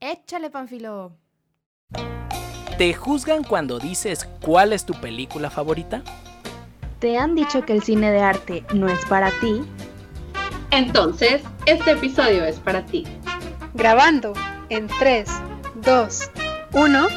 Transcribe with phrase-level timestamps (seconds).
[0.00, 1.12] Échale, Panfilo.
[2.76, 6.02] ¿Te juzgan cuando dices cuál es tu película favorita?
[7.00, 9.62] ¿Te han dicho que el cine de arte no es para ti?
[10.70, 13.04] Entonces, este episodio es para ti.
[13.74, 14.34] Grabando
[14.68, 15.28] en 3,
[15.84, 16.30] 2,
[16.74, 17.08] 1.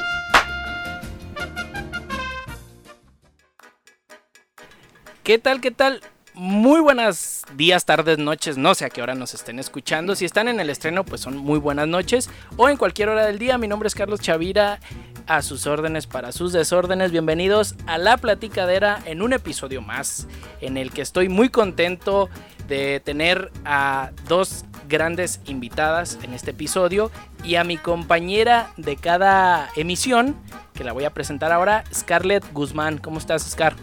[5.24, 5.62] ¿Qué tal?
[5.62, 6.02] ¿Qué tal?
[6.34, 10.16] Muy buenas días, tardes, noches, no sé a qué hora nos estén escuchando.
[10.16, 12.30] Si están en el estreno, pues son muy buenas noches.
[12.56, 14.80] O en cualquier hora del día, mi nombre es Carlos Chavira,
[15.28, 17.12] a sus órdenes para sus desórdenes.
[17.12, 20.26] Bienvenidos a La Platicadera en un episodio más,
[20.62, 22.30] en el que estoy muy contento
[22.70, 27.12] de tener a dos grandes invitadas en este episodio
[27.44, 30.38] y a mi compañera de cada emisión,
[30.74, 33.00] que la voy a presentar ahora, Scarlett Guzmán.
[33.00, 33.76] ¿Cómo estás, Scar?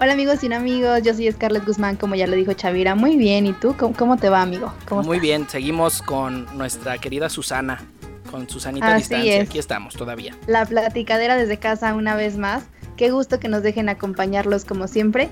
[0.00, 2.94] Hola amigos y amigos, yo soy Scarlett Guzmán, como ya lo dijo Chavira.
[2.94, 3.74] Muy bien, ¿y tú?
[3.76, 4.72] ¿Cómo, te va, amigo?
[4.90, 7.82] Muy bien, seguimos con nuestra querida Susana,
[8.30, 9.42] con Susanita a distancia.
[9.42, 10.36] Aquí estamos todavía.
[10.46, 12.62] La platicadera desde casa una vez más.
[12.96, 15.30] Qué gusto que nos dejen acompañarlos como siempre.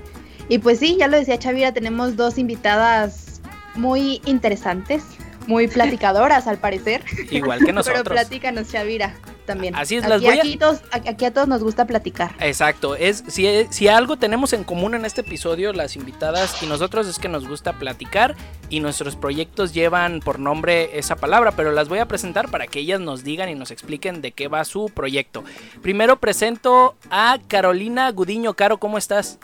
[0.49, 3.39] Y pues sí, ya lo decía Chavira, tenemos dos invitadas
[3.75, 5.05] muy interesantes,
[5.47, 7.05] muy platicadoras al parecer.
[7.31, 8.03] Igual que nosotros.
[8.03, 9.15] Pero platícanos, Chavira
[9.47, 9.75] también.
[9.75, 10.41] Así es, las voy a...
[10.41, 12.35] aquí, todos, aquí, a todos nos gusta platicar.
[12.39, 17.07] Exacto, es si, si algo tenemos en común en este episodio, las invitadas y nosotros
[17.07, 18.35] es que nos gusta platicar
[18.69, 22.79] y nuestros proyectos llevan por nombre esa palabra, pero las voy a presentar para que
[22.79, 25.43] ellas nos digan y nos expliquen de qué va su proyecto.
[25.81, 28.53] Primero presento a Carolina Gudiño.
[28.53, 29.39] Caro, ¿cómo estás?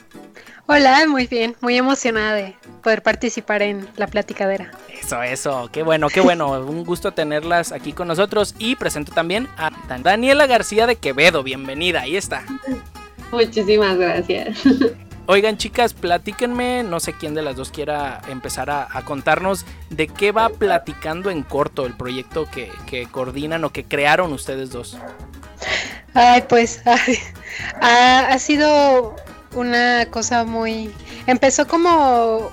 [0.65, 4.71] Hola, muy bien, muy emocionada de poder participar en la platicadera.
[4.87, 9.49] Eso, eso, qué bueno, qué bueno, un gusto tenerlas aquí con nosotros y presento también
[9.57, 12.45] a Daniela García de Quevedo, bienvenida, ahí está.
[13.31, 14.59] Muchísimas gracias.
[15.25, 20.31] Oigan chicas, platíquenme, no sé quién de las dos quiera empezar a, contarnos de qué
[20.31, 24.97] va platicando en corto el proyecto que, que coordinan o que crearon ustedes dos.
[26.13, 26.81] Ay, pues
[27.81, 29.15] ha sido
[29.55, 30.91] una cosa muy...
[31.27, 32.51] Empezó como,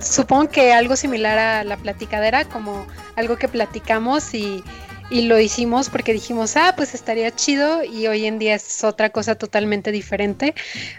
[0.00, 2.86] supongo que algo similar a la platicadera, como
[3.16, 4.62] algo que platicamos y,
[5.10, 9.10] y lo hicimos porque dijimos, ah, pues estaría chido y hoy en día es otra
[9.10, 10.54] cosa totalmente diferente.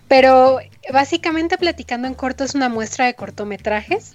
[0.07, 0.59] Pero
[0.91, 4.13] básicamente platicando en corto es una muestra de cortometrajes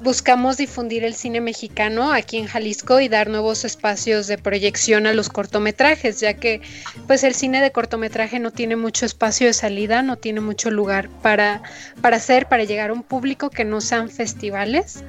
[0.00, 5.12] buscamos difundir el cine mexicano aquí en Jalisco y dar nuevos espacios de proyección a
[5.12, 6.62] los cortometrajes, ya que
[7.06, 11.08] pues el cine de cortometraje no tiene mucho espacio de salida, no tiene mucho lugar
[11.22, 11.62] para,
[12.00, 15.04] para hacer, para llegar a un público que no sean festivales.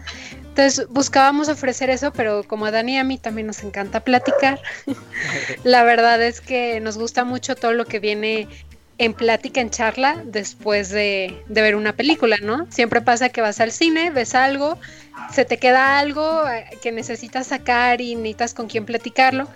[0.49, 4.61] Entonces buscábamos ofrecer eso, pero como a Dani y a mí también nos encanta platicar,
[5.63, 8.49] la verdad es que nos gusta mucho todo lo que viene
[9.01, 12.67] en plática, en charla, después de, ver una película, ¿no?
[12.69, 14.77] Siempre pasa que vas al cine, ves algo,
[15.33, 19.47] se te queda algo eh, que necesitas sacar y necesitas con quién platicarlo.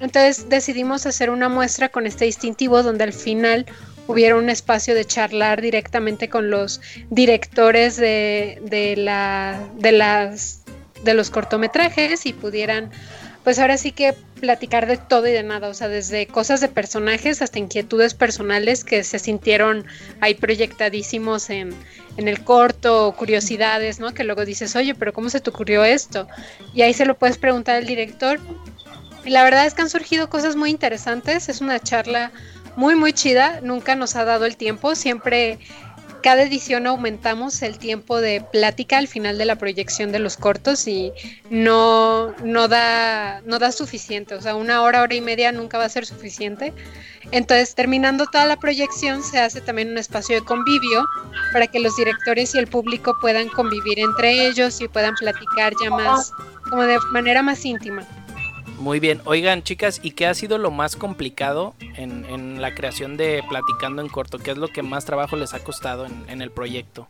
[0.00, 3.66] Entonces decidimos hacer una muestra con este distintivo donde al final
[4.06, 6.80] hubiera un espacio de charlar directamente con los
[7.10, 10.62] directores de, de, la, de, las,
[11.04, 12.90] de los cortometrajes y pudieran
[13.46, 16.66] pues ahora sí que platicar de todo y de nada, o sea, desde cosas de
[16.66, 19.86] personajes hasta inquietudes personales que se sintieron
[20.20, 21.72] ahí proyectadísimos en,
[22.16, 24.12] en el corto, curiosidades, ¿no?
[24.14, 26.26] Que luego dices, oye, pero ¿cómo se te ocurrió esto?
[26.74, 28.40] Y ahí se lo puedes preguntar al director.
[29.24, 32.32] Y la verdad es que han surgido cosas muy interesantes, es una charla
[32.74, 35.60] muy, muy chida, nunca nos ha dado el tiempo, siempre
[36.26, 40.88] cada edición aumentamos el tiempo de plática al final de la proyección de los cortos
[40.88, 41.12] y
[41.50, 45.84] no, no, da, no da suficiente, o sea, una hora, hora y media nunca va
[45.84, 46.72] a ser suficiente.
[47.30, 51.06] Entonces, terminando toda la proyección, se hace también un espacio de convivio
[51.52, 55.90] para que los directores y el público puedan convivir entre ellos y puedan platicar ya
[55.90, 56.32] más,
[56.68, 58.04] como de manera más íntima.
[58.78, 63.42] Muy bien, oigan chicas, ¿y qué ha sido lo más complicado en, la creación de
[63.48, 64.38] Platicando en Corto?
[64.38, 67.08] ¿Qué es lo que más trabajo les ha costado en, el proyecto?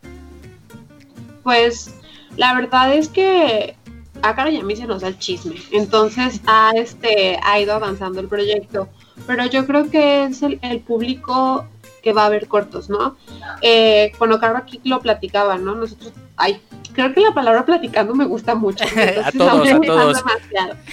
[1.43, 1.93] Pues
[2.37, 3.75] la verdad es que
[4.21, 7.73] a Cara y a mí se nos da el chisme, entonces ha, este, ha ido
[7.73, 8.87] avanzando el proyecto,
[9.25, 11.67] pero yo creo que es el, público
[12.07, 13.17] que va a ver cortos, ¿no?
[13.61, 15.75] Eh, cuando Caro aquí lo platicaba, ¿no?
[15.75, 16.61] Nosotros, ay,
[16.93, 18.85] creo que la palabra platicando me gusta mucho.
[19.25, 20.23] a todos, a todos.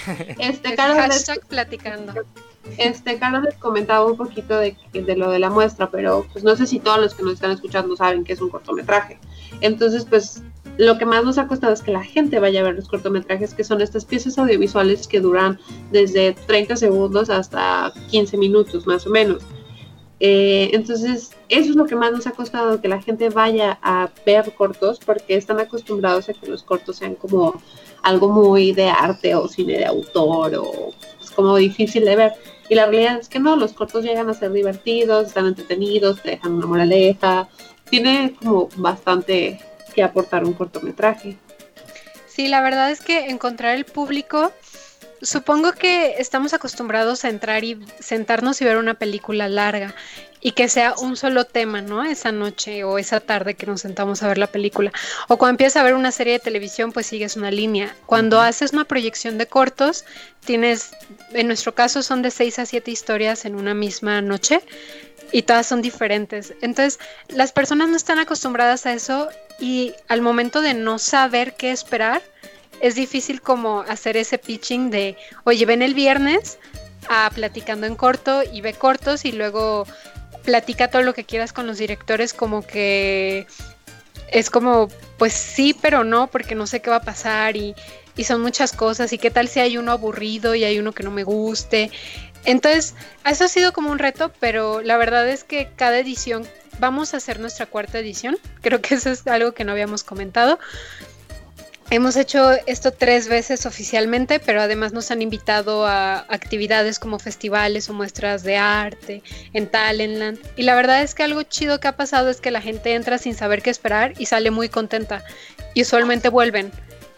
[0.39, 2.11] Este, Carlos les, platicando.
[2.77, 6.53] Este, Carlos les comentaba un poquito de, de, lo de la muestra, pero pues no
[6.57, 9.17] sé si todos los que nos están escuchando saben que es un cortometraje.
[9.61, 10.43] Entonces, pues
[10.77, 13.53] lo que más nos ha costado es que la gente vaya a ver los cortometrajes,
[13.53, 15.59] que son estas piezas audiovisuales que duran
[15.93, 19.43] desde 30 segundos hasta 15 minutos más o menos.
[20.27, 24.09] Eh, entonces, eso es lo que más nos ha costado, que la gente vaya a
[24.25, 27.61] ver cortos, porque están acostumbrados a que los cortos sean como
[28.01, 30.93] algo muy de arte o cine de autor o
[31.35, 32.33] como difícil de ver.
[32.69, 36.31] Y la realidad es que no, los cortos llegan a ser divertidos, están entretenidos, te
[36.31, 37.47] dejan una moraleja,
[37.91, 39.59] tiene como bastante
[39.93, 41.37] que aportar un cortometraje.
[42.25, 44.51] Sí, la verdad es que encontrar el público,
[45.21, 49.95] supongo que estamos acostumbrados a entrar y sentarnos y ver una película larga
[50.41, 52.03] y que sea un solo tema, ¿no?
[52.03, 54.91] Esa noche o esa tarde que nos sentamos a ver la película.
[55.27, 57.95] O cuando empiezas a ver una serie de televisión, pues sigues una línea.
[58.05, 60.05] Cuando haces una proyección de cortos,
[60.45, 60.91] tienes,
[61.33, 64.61] en nuestro caso son de seis a siete historias en una misma noche
[65.31, 66.53] y todas son diferentes.
[66.61, 69.29] Entonces, las personas no están acostumbradas a eso
[69.59, 72.21] y al momento de no saber qué esperar,
[72.81, 76.59] es difícil como hacer ese pitching de, oye, ven el viernes
[77.07, 79.85] a platicando en corto y ve cortos y luego
[80.43, 83.47] platica todo lo que quieras con los directores como que
[84.29, 87.75] es como, pues sí, pero no, porque no sé qué va a pasar y,
[88.15, 91.03] y son muchas cosas y qué tal si hay uno aburrido y hay uno que
[91.03, 91.91] no me guste.
[92.45, 92.93] Entonces,
[93.25, 96.47] eso ha sido como un reto, pero la verdad es que cada edición,
[96.79, 100.59] vamos a hacer nuestra cuarta edición, creo que eso es algo que no habíamos comentado.
[101.91, 107.89] Hemos hecho esto tres veces oficialmente, pero además nos han invitado a actividades como festivales
[107.89, 109.21] o muestras de arte
[109.53, 110.39] en Talentland.
[110.55, 113.19] Y la verdad es que algo chido que ha pasado es que la gente entra
[113.19, 115.23] sin saber qué esperar y sale muy contenta.
[115.75, 116.71] Y usualmente vuelven.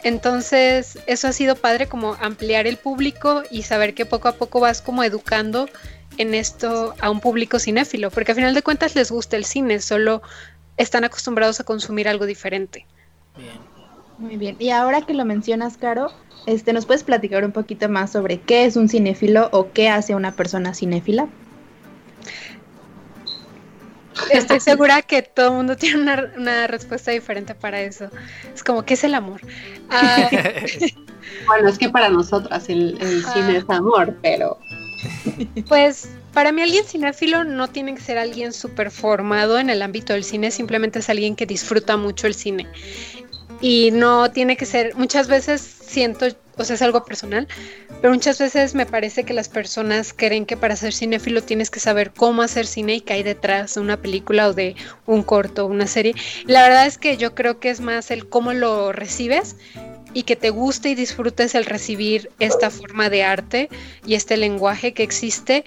[0.04, 4.60] Entonces, eso ha sido padre como ampliar el público y saber que poco a poco
[4.60, 5.70] vas como educando
[6.18, 9.80] en esto a un público cinéfilo, porque al final de cuentas les gusta el cine,
[9.80, 10.22] solo
[10.76, 12.86] están acostumbrados a consumir algo diferente.
[13.36, 13.67] Bien.
[14.18, 14.56] Muy bien.
[14.60, 16.12] Y ahora que lo mencionas, Caro,
[16.46, 20.16] este, ¿nos puedes platicar un poquito más sobre qué es un cinéfilo o qué hace
[20.16, 21.28] una persona cinéfila?
[24.32, 28.10] Estoy segura que todo el mundo tiene una, respuesta diferente para eso.
[28.54, 29.42] Es como, ¿qué es el amor?
[29.90, 30.30] Ah,
[31.48, 32.98] bueno, es que para nosotras el,
[33.34, 34.58] cine es amor, pero...
[35.68, 40.14] Pues para mí alguien cinéfilo no tiene que ser alguien súper formado en el ámbito
[40.14, 42.68] del cine, simplemente es alguien que disfruta mucho el cine.
[43.62, 46.28] Y no tiene que ser, muchas veces siento
[46.58, 47.48] o sea, es algo personal,
[48.02, 51.80] pero muchas veces me parece que las personas creen que para ser cinéfilo tienes que
[51.80, 54.76] saber cómo hacer cine y qué hay detrás de una película o de
[55.06, 56.16] un corto o una serie.
[56.46, 59.56] La verdad es que yo creo que es más el cómo lo recibes
[60.14, 63.70] y que te guste y disfrutes el recibir esta forma de arte
[64.06, 65.64] y este lenguaje que existe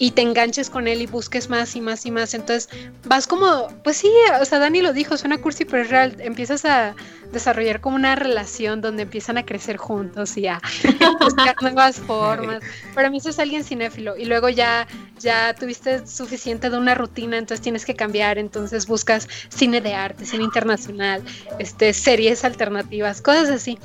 [0.00, 2.32] y te enganches con él y busques más y más y más.
[2.32, 2.70] Entonces
[3.04, 4.10] vas como, pues sí,
[4.40, 6.16] o sea, Dani lo dijo, suena cursi, pero es real.
[6.20, 6.96] Empiezas a
[7.32, 10.58] desarrollar como una relación donde empiezan a crecer juntos y a
[11.20, 12.62] buscar nuevas formas.
[12.94, 14.16] Para mí eso es alguien cinéfilo.
[14.16, 14.86] Y luego ya,
[15.18, 18.38] ya tuviste suficiente de una rutina, entonces tienes que cambiar.
[18.38, 21.22] Entonces buscas cine de arte, cine internacional,
[21.58, 23.78] este, series alternativas, cosas así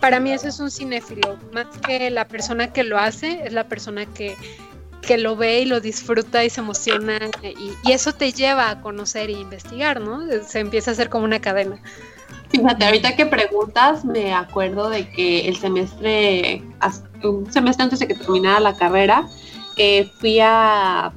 [0.00, 3.68] para mí eso es un cinéfilo, más que la persona que lo hace, es la
[3.68, 4.34] persona que
[5.02, 9.28] que lo ve y lo disfruta y se emociona y, eso te lleva a conocer
[9.28, 10.20] e investigar, ¿no?
[10.46, 11.78] Se empieza a hacer como una cadena.
[12.48, 16.62] Fíjate, ahorita que preguntas, me acuerdo de que el semestre,
[17.24, 19.26] un semestre antes de que terminara la carrera,
[19.76, 21.12] eh, fui a,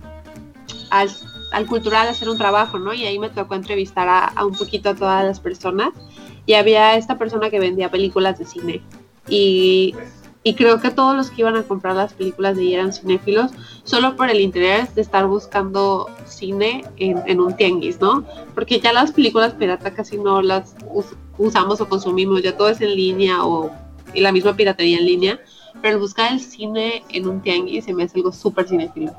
[0.89, 2.93] al, cultural a hacer un trabajo, ¿no?
[2.93, 5.89] Y ahí me tocó entrevistar a, a un poquito a todas las personas
[6.45, 8.81] y había esta persona que vendía películas de cine
[9.27, 9.95] y
[10.47, 13.49] y creo que todos los que iban a comprar las películas de ella eran cinéfilos
[13.83, 18.23] solo por el interés de estar buscando cine en, un tianguis, ¿no?
[18.53, 20.75] Porque ya las películas pirata casi no las
[21.39, 23.71] usamos o consumimos, ya todo es en línea o
[24.13, 25.39] y la misma piratería en línea,
[25.81, 29.13] pero buscar el cine en un tianguis se me hace algo súper cinéfilo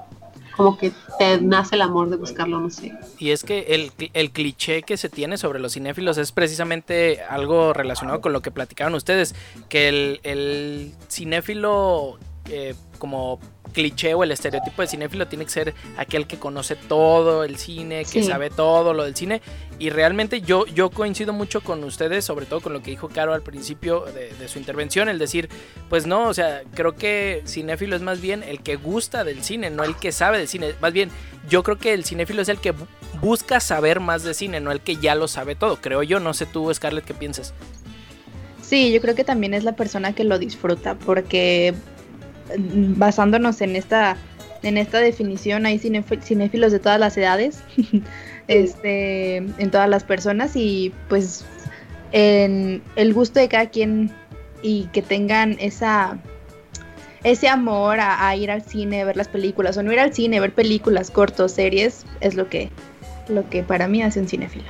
[0.57, 2.95] como que te nace el amor de buscarlo, no sé.
[3.19, 7.73] Y es que el, el, cliché que se tiene sobre los cinéfilos es precisamente algo
[7.73, 9.35] relacionado con lo que platicaban ustedes,
[9.69, 13.41] que el, el cinéfilo eh, como
[13.73, 18.05] cliché o el estereotipo de cinéfilo tiene que ser aquel que conoce todo el cine,
[18.05, 19.43] que sabe todo lo del cine.
[19.79, 23.35] Y realmente yo, yo coincido mucho con ustedes, sobre todo con lo que dijo Caro
[23.35, 25.49] al principio de, su intervención, el decir,
[25.91, 29.71] pues no, o sea, creo que cinéfilo es más bien el que gusta del cine,
[29.71, 30.75] no el que sabe del cine.
[30.81, 31.11] Más bien,
[31.49, 32.75] yo creo que el cinéfilo es el que
[33.21, 35.77] busca saber más de cine, no el que ya lo sabe todo.
[35.77, 37.53] Creo yo, no sé tú, Scarlett, qué piensas.
[38.63, 41.75] Sí, yo creo que también es la persona que lo disfruta, porque
[42.59, 44.17] basándonos en esta,
[44.63, 47.63] en esta definición, hay cinéfilos de todas las edades,
[48.49, 51.45] este, en todas las personas y pues
[52.13, 54.11] en el gusto de cada quien
[54.63, 56.19] y que tengan esa
[57.25, 60.39] ese amor a, a, ir al cine, ver las películas, o no ir al cine,
[60.39, 62.71] ver películas, cortos, series, es lo que,
[63.29, 64.67] lo que para mí hace un cinéfilo.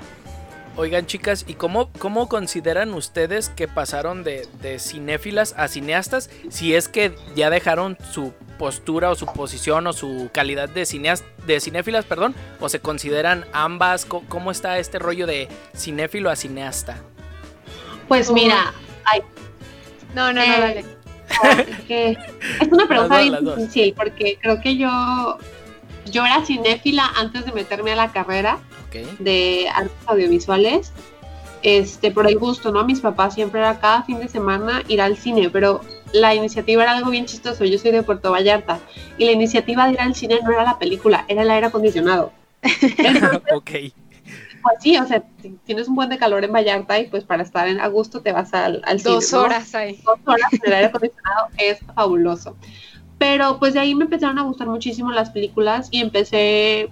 [0.78, 4.47] Oigan, chicas, ¿y cómo, cómo consideran ustedes que pasaron de,
[4.78, 6.28] cinéfilas a cineastas?
[6.50, 11.25] Si es que ya dejaron su postura o su posición o su calidad de cineas,
[11.47, 14.04] de cinéfilas, perdón, o se consideran ambas?
[14.04, 16.99] ¿Cómo, está este rollo de cinéfilo a cineasta?
[18.06, 19.23] Pues mira, ay,
[20.14, 20.85] no, no, no, eh, dale.
[22.61, 25.38] es una pregunta bien difícil porque creo que yo
[26.10, 28.58] yo era cinéfila antes de meterme a la carrera
[29.18, 30.92] de artes audiovisuales
[31.62, 32.84] este, por el gusto, ¿no?
[32.84, 35.80] Mis papás siempre era cada fin de semana ir al cine, pero
[36.12, 37.64] la iniciativa era algo bien chistoso.
[37.64, 38.78] Yo soy de Puerto Vallarta
[39.18, 42.32] y la iniciativa de ir al cine no era la película, era el aire acondicionado.
[43.54, 43.70] ok.
[44.62, 45.22] Pues sí, o sea,
[45.64, 48.32] tienes un buen de calor en Vallarta y pues para estar en, a gusto te
[48.32, 49.14] vas al, al cine.
[49.14, 50.00] Dos horas ahí.
[50.04, 52.56] Dos horas en el aire acondicionado es fabuloso.
[53.18, 56.90] Pero pues de ahí me empezaron a gustar muchísimo las películas y empecé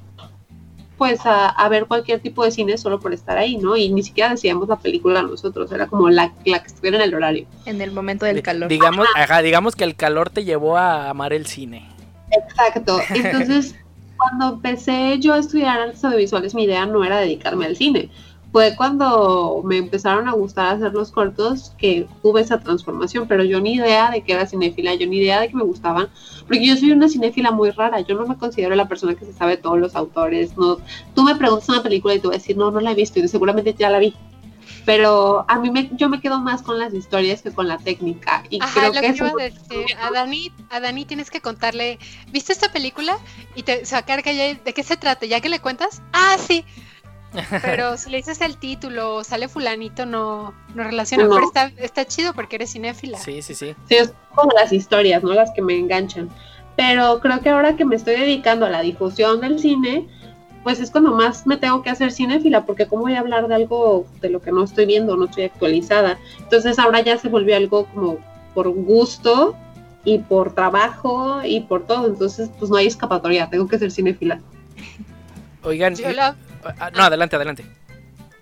[0.96, 3.76] pues a, ver cualquier tipo de cine solo por estar ahí, ¿no?
[3.76, 7.14] Y ni siquiera decíamos la película nosotros, era como la, la que estuviera en el
[7.14, 7.46] horario.
[7.66, 8.68] En el momento del calor.
[8.68, 11.88] Digamos, ajá, digamos que el calor te llevó a amar el cine.
[12.30, 13.00] Exacto.
[13.14, 13.74] Entonces,
[14.16, 18.10] cuando empecé yo a estudiar artes audiovisuales, mi idea no era dedicarme al cine
[18.54, 23.60] fue cuando me empezaron a gustar hacer los cortos que tuve esa transformación, pero yo
[23.60, 26.08] ni idea de que era cinéfila, yo ni idea de que me gustaban,
[26.46, 29.32] porque yo soy una cinéfila muy rara, yo no me considero la persona que se
[29.32, 30.76] sabe todos los autores, no,
[31.16, 33.18] tú me preguntas una película y te voy a decir, no, no la he visto,
[33.18, 34.14] y seguramente ya la vi,
[34.86, 38.44] pero a mí me, yo me quedo más con las historias que con la técnica.
[38.50, 39.32] Y creo que, eso
[40.00, 41.98] a, Dani, a Dani tienes que contarle,
[42.30, 43.18] ¿viste esta película?
[43.56, 46.64] Y te sacar que de qué se trata, ya que le cuentas, ah, sí,
[47.62, 51.24] pero si le dices el título, sale fulanito, no, no relaciona.
[51.28, 53.18] Pero está, está chido porque eres cinéfila.
[53.18, 53.74] Sí, sí, sí.
[53.88, 55.34] Sí, es como las historias, ¿no?
[55.34, 56.28] Las que me enganchan.
[56.76, 60.08] Pero creo que ahora que me estoy dedicando a la difusión del cine,
[60.64, 63.54] pues es cuando más me tengo que hacer cinéfila, porque cómo voy a hablar de
[63.54, 66.18] algo de lo que no estoy viendo, no estoy actualizada.
[66.38, 68.18] Entonces ahora ya se volvió algo como
[68.54, 69.56] por gusto
[70.04, 72.06] y por trabajo y por todo.
[72.06, 74.40] Entonces, pues no hay escapatoria, tengo que ser cinéfila.
[75.62, 76.34] Oigan, Ah,
[76.94, 77.64] no, adelante, adelante.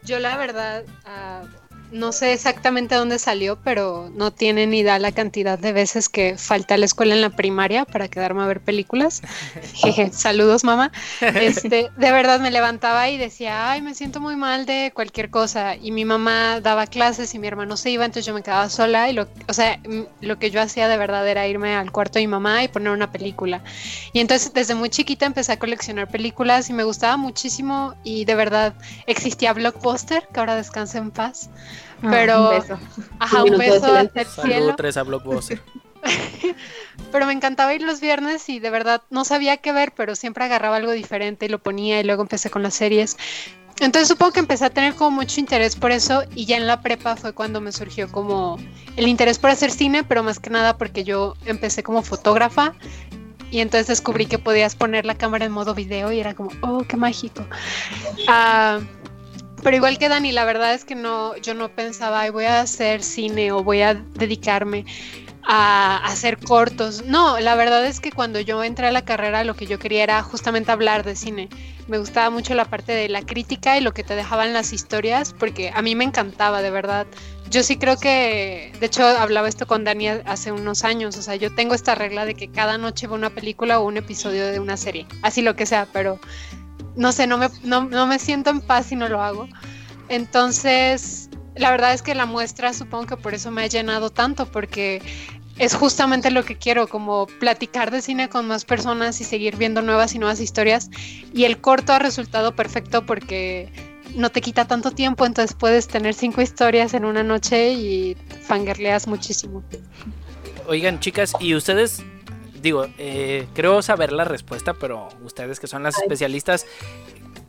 [0.03, 1.47] Yo la verdad, uh,
[1.93, 6.39] no sé exactamente dónde salió, pero no tiene ni idea la cantidad de veces que
[6.39, 9.21] falta a la escuela en la primaria para quedarme a ver películas.
[9.75, 10.91] Jeje, saludos mamá.
[11.21, 15.77] Este, de verdad me levantaba y decía, ay, me siento muy mal de cualquier cosa.
[15.77, 19.11] Y mi mamá daba clases y mi hermano se iba, entonces yo me quedaba sola.
[19.11, 19.79] Y lo, o sea,
[20.21, 22.93] lo que yo hacía de verdad era irme al cuarto de mi mamá y poner
[22.93, 23.63] una película.
[24.15, 27.95] Y entonces desde muy chiquita empecé a coleccionar películas y me gustaba muchísimo.
[28.03, 28.75] Y de verdad
[29.07, 31.51] existía Blockbuster, que ahora descansa en paz.
[32.03, 32.79] Ah, pero, un beso.
[33.19, 34.75] Ajá, un, beso hasta el cielo.
[34.77, 35.61] tres a Blockbuster.
[37.13, 40.45] pero me encantaba ir los viernes y de verdad no sabía qué ver, pero siempre
[40.45, 43.17] agarraba algo diferente y lo ponía y luego empecé con las series.
[43.81, 46.83] Entonces supongo que empecé a tener como mucho interés por eso y ya en la
[46.83, 48.59] prepa fue cuando me surgió como
[48.97, 52.75] el interés por hacer cine, pero más que nada porque yo empecé como fotógrafa
[53.51, 56.85] y entonces descubrí que podías poner la cámara en modo video y era como, oh,
[56.89, 57.45] qué mágico.
[58.29, 58.83] Uh,
[59.63, 63.03] pero igual que Dani, la verdad es que no, yo no pensaba, voy a hacer
[63.03, 64.85] cine o voy a dedicarme
[65.45, 67.05] a, hacer cortos.
[67.05, 70.03] No, la verdad es que cuando yo entré a la carrera lo que yo quería
[70.03, 71.49] era justamente hablar de cine.
[71.89, 75.35] Me gustaba mucho la parte de la crítica y lo que te dejaban las historias,
[75.37, 77.07] porque a mí me encantaba, de verdad.
[77.51, 81.37] Yo sí creo que, de hecho, hablaba esto con Dani hace unos años, o sea,
[81.37, 84.59] yo tengo esta regla de que cada noche veo una película o un episodio de
[84.59, 86.19] una serie, así lo que sea, pero
[86.97, 89.49] no sé, no me, no, me siento en paz si no lo hago.
[90.09, 94.47] Entonces, la verdad es que la muestra supongo que por eso me ha llenado tanto,
[94.47, 95.03] porque
[95.59, 99.83] es justamente lo que quiero, como platicar de cine con más personas y seguir viendo
[99.83, 100.91] nuevas y nuevas historias.
[101.35, 103.73] Y el corto ha resultado perfecto porque
[104.15, 109.07] no te quita tanto tiempo, entonces puedes tener cinco historias en una noche y fangirleas
[109.07, 109.63] muchísimo.
[110.67, 112.03] Oigan, chicas, ¿y ustedes
[112.63, 116.67] digo, eh, creo saber la respuesta, pero ustedes que son las especialistas,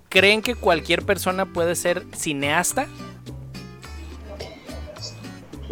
[0.10, 2.88] ¿creen que cualquier persona puede ser cineasta?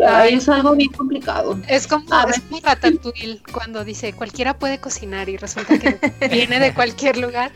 [0.08, 1.58] Ay, es algo bien complicado.
[1.68, 7.18] Es como, es Ratatouille cuando dice cualquiera puede cocinar y resulta que viene de cualquier
[7.18, 7.52] lugar.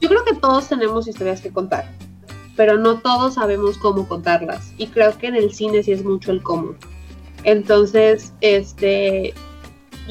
[0.00, 1.90] Yo creo que todos tenemos historias que contar,
[2.56, 4.72] pero no todos sabemos cómo contarlas.
[4.76, 6.74] Y creo que en el cine sí es mucho el cómo.
[7.44, 9.32] Entonces, este,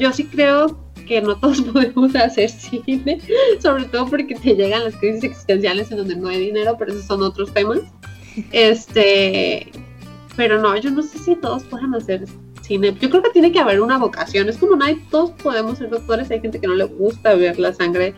[0.00, 3.20] yo sí creo que no todos podemos hacer cine,
[3.60, 7.04] sobre todo porque te llegan las crisis existenciales en donde no hay dinero, pero esos
[7.04, 7.80] son otros temas.
[8.52, 9.70] Este,
[10.36, 12.24] pero no, yo no sé si todos puedan hacer
[12.62, 12.96] cine.
[13.00, 14.48] Yo creo que tiene que haber una vocación.
[14.48, 17.58] Es como no hay, todos podemos ser doctores, hay gente que no le gusta ver
[17.58, 18.14] la sangre.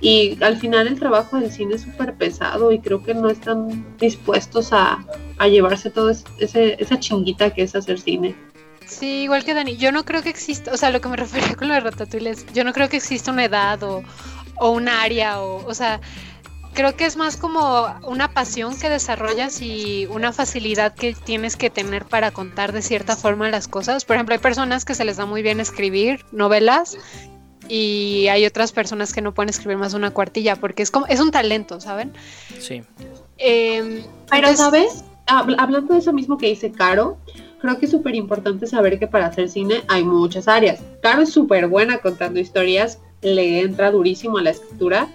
[0.00, 3.86] Y al final el trabajo del cine es súper pesado y creo que no están
[3.98, 5.06] dispuestos a,
[5.38, 8.34] a llevarse toda esa chinguita que es hacer cine.
[8.86, 11.54] Sí, igual que Dani, yo no creo que exista, o sea, lo que me refería
[11.56, 14.02] con lo de Ratatouille es, yo no creo que exista una edad o,
[14.56, 16.00] o un área, o, o sea,
[16.74, 21.70] creo que es más como una pasión que desarrollas y una facilidad que tienes que
[21.70, 24.04] tener para contar de cierta forma las cosas.
[24.04, 26.96] Por ejemplo, hay personas que se les da muy bien escribir novelas
[27.68, 31.06] y hay otras personas que no pueden escribir más de una cuartilla porque es como
[31.06, 32.12] es un talento, ¿saben?
[32.58, 32.82] Sí.
[33.38, 35.04] Eh, Pero, entonces- ¿sabes?
[35.26, 37.16] Hab- Hablando de eso mismo que dice Caro,
[37.64, 40.82] creo que es súper importante saber que para hacer cine hay muchas áreas.
[41.00, 45.08] Caro es súper buena contando historias, le entra durísimo a la escritura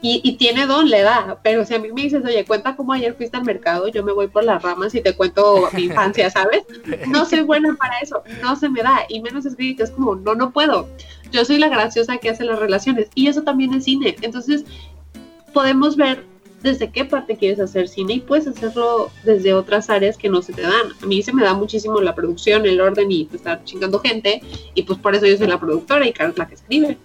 [0.00, 1.40] y, y tiene don, le da.
[1.42, 4.12] Pero si a mí me dices, oye, cuenta cómo ayer fuiste al mercado, yo me
[4.12, 6.62] voy por las ramas y te cuento mi infancia, ¿sabes?
[7.08, 9.00] No soy buena para eso, no se me da.
[9.10, 10.88] Y menos escribir, que es como, no, no puedo.
[11.30, 14.16] Yo soy la graciosa que hace las relaciones y eso también es cine.
[14.22, 14.64] Entonces,
[15.52, 16.24] podemos ver
[16.62, 20.52] desde qué parte quieres hacer cine y puedes hacerlo desde otras áreas que no se
[20.52, 20.92] te dan.
[21.02, 24.42] A mí se me da muchísimo la producción, el orden y pues, estar chingando gente
[24.74, 26.98] y pues por eso yo soy la productora y Caro es la que escribe.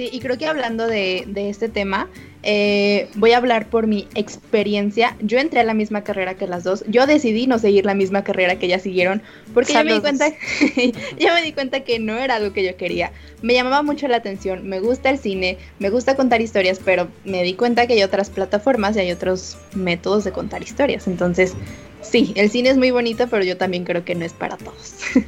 [0.00, 2.08] Sí, y creo que hablando de, de este tema,
[2.42, 5.14] eh, voy a hablar por mi experiencia.
[5.20, 6.82] Yo entré a la misma carrera que las dos.
[6.88, 9.20] Yo decidí no seguir la misma carrera que ellas siguieron
[9.52, 10.30] porque ya me, di cuenta,
[11.18, 13.12] ya me di cuenta que no era algo que yo quería.
[13.42, 17.42] Me llamaba mucho la atención, me gusta el cine, me gusta contar historias, pero me
[17.42, 21.08] di cuenta que hay otras plataformas y hay otros métodos de contar historias.
[21.08, 21.52] Entonces,
[22.00, 24.94] sí, el cine es muy bonito, pero yo también creo que no es para todos.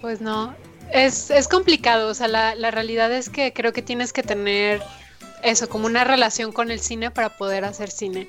[0.00, 0.54] Pues no,
[0.92, 4.82] es, es complicado, o sea, la, la realidad es que creo que tienes que tener
[5.42, 8.28] eso, como una relación con el cine para poder hacer cine.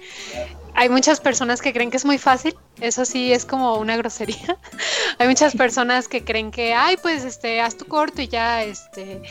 [0.75, 4.57] Hay muchas personas que creen que es muy fácil, eso sí es como una grosería.
[5.17, 9.21] Hay muchas personas que creen que, ay, pues este, haz tu corto y ya, este,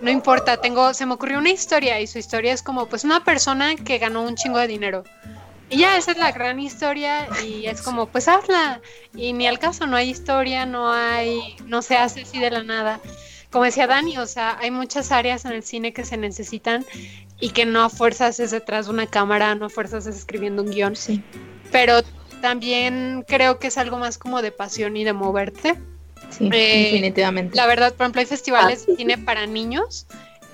[0.00, 3.22] no importa, tengo, se me ocurrió una historia y su historia es como, pues una
[3.22, 5.04] persona que ganó un chingo de dinero.
[5.68, 8.80] Y ya, esa es la gran historia y es como, pues hazla.
[9.14, 12.62] Y ni al caso, no hay historia, no hay, no se hace así de la
[12.62, 13.00] nada.
[13.50, 16.84] Como decía Dani, o sea, hay muchas áreas en el cine que se necesitan
[17.40, 20.62] y que no a fuerzas es detrás de una cámara, no a fuerzas es escribiendo
[20.62, 21.22] un guion, Sí.
[21.72, 22.02] pero
[22.42, 25.74] también creo que es algo más como de pasión y de moverte.
[26.30, 27.56] Sí, Eh, definitivamente.
[27.56, 30.06] La verdad, por ejemplo, hay festivales Ah, de cine para niños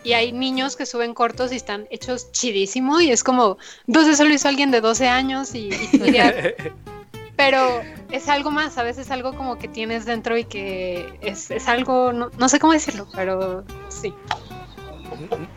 [0.05, 4.25] y hay niños que suben cortos y están hechos chidísimo y es como, entonces eso
[4.25, 6.01] lo hizo alguien de 12 años y, y
[7.37, 11.51] pero es algo más, a veces es algo como que tienes dentro y que es,
[11.51, 14.13] es algo, no, no sé cómo decirlo, pero sí.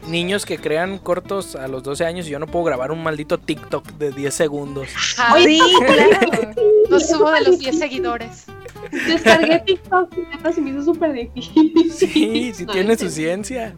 [0.07, 3.39] Niños que crean cortos a los 12 años y yo no puedo grabar un maldito
[3.39, 4.89] TikTok de 10 segundos.
[5.17, 6.51] Ajá, Sí, claro.
[6.89, 8.45] no subo de los 10 seguidores.
[8.91, 10.13] Descargué TikTok
[10.57, 11.91] y me hizo súper difícil.
[11.91, 13.75] Sí, sí No, tiene es su ciencia.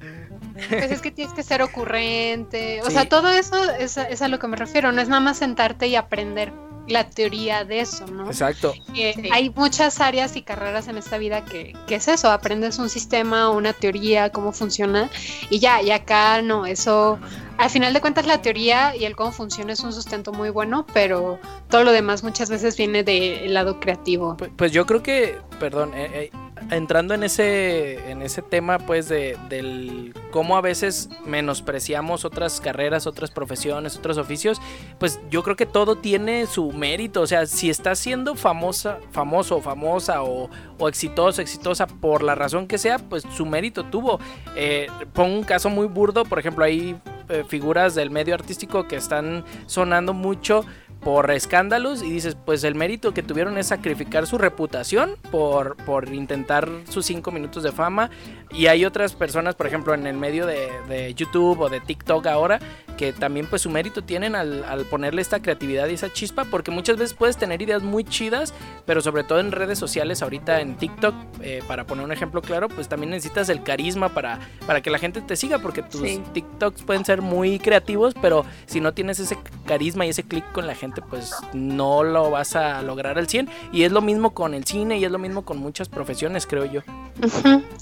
[0.69, 2.93] Pues es que tienes que ser ocurrente, o Sí.
[2.93, 5.37] sea, todo eso es, a- es a lo que me refiero, no es nada más
[5.37, 6.51] sentarte y aprender
[6.87, 8.27] la teoría de eso, ¿no?
[8.27, 8.73] Exacto.
[8.95, 9.13] Sí.
[9.31, 13.49] hay muchas áreas y carreras en esta vida que, que es eso, aprendes un sistema,
[13.49, 15.09] una teoría, cómo funciona
[15.49, 17.19] y ya, y acá no, eso,
[17.57, 20.85] al final de cuentas la teoría y el cómo funciona es un sustento muy bueno,
[20.93, 21.39] pero
[21.69, 24.35] todo lo demás muchas veces viene del lado creativo.
[24.37, 26.31] Pues, pues yo creo que, perdón, eh, eh,
[26.71, 33.07] entrando en ese, en ese tema, pues, de, del cómo a veces menospreciamos otras carreras,
[33.07, 34.61] otras profesiones, otros oficios,
[34.99, 37.21] pues yo creo que todo tiene su mérito.
[37.21, 42.67] O sea, si estás siendo famosa, famoso, famosa o, o exitoso, exitosa por la razón
[42.67, 44.19] que sea, pues su mérito tuvo.
[44.55, 48.95] Eh, pongo un caso muy burdo, por ejemplo, hay eh, figuras del medio artístico que
[48.95, 50.65] están sonando mucho
[51.01, 56.13] por escándalos y dices, pues el mérito que tuvieron es sacrificar su reputación por, por
[56.13, 58.09] intentar sus cinco minutos de fama.
[58.51, 62.25] Y hay otras personas, por ejemplo, en el medio de, de YouTube o de TikTok
[62.27, 62.59] ahora,
[62.97, 66.71] que también pues su mérito tienen al, al ponerle esta creatividad y esa chispa, porque
[66.71, 68.53] muchas veces puedes tener ideas muy chidas,
[68.86, 72.67] pero sobre todo en redes sociales, ahorita en TikTok, eh, para poner un ejemplo claro,
[72.69, 76.21] pues también necesitas el carisma para, para que la gente te siga, porque tus Sí.
[76.33, 80.65] TikToks pueden ser muy creativos, pero si no tienes ese carisma y ese clic con
[80.67, 83.49] la gente, pues no lo vas a lograr al 100.
[83.71, 86.65] Y es lo mismo con el cine y es lo mismo con muchas profesiones, creo
[86.65, 86.81] yo.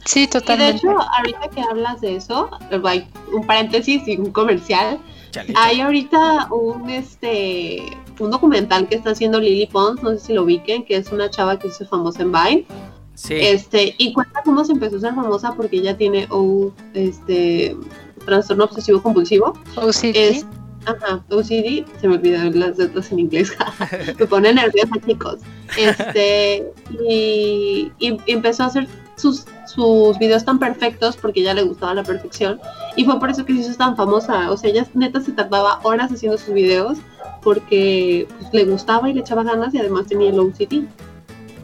[0.06, 0.78] Sí, Y de totalmente.
[0.78, 2.50] hecho, ahorita que hablas de eso,
[2.86, 5.00] hay un paréntesis y un comercial.
[5.32, 7.84] Chale, Hay ahorita un este
[8.20, 11.30] un documental que está haciendo Lily Pons, no sé si lo ubiquen, que es una
[11.30, 12.66] chava que se hizo famosa en Vine.
[13.16, 17.76] Sí, Este, y cuenta cómo se empezó a ser famosa porque ella tiene un este
[18.26, 19.54] trastorno obsesivo compulsivo.
[19.78, 20.16] OCD.
[20.16, 20.46] Es,
[20.86, 23.56] ajá, OCD, se me olvidaron las letras en inglés,
[24.20, 25.40] me pone nerviosa, chicos.
[25.78, 26.72] Este,
[27.08, 32.04] y, y empezó a hacer sus, sus videos tan perfectos porque ya le gustaba la
[32.04, 32.60] perfección,
[32.96, 34.50] y fue por eso que se hizo tan famosa.
[34.52, 36.98] O sea, ella neta se tardaba horas haciendo sus videos
[37.44, 40.84] porque pues, le gustaba y le echaba ganas, y además tenía el OCD.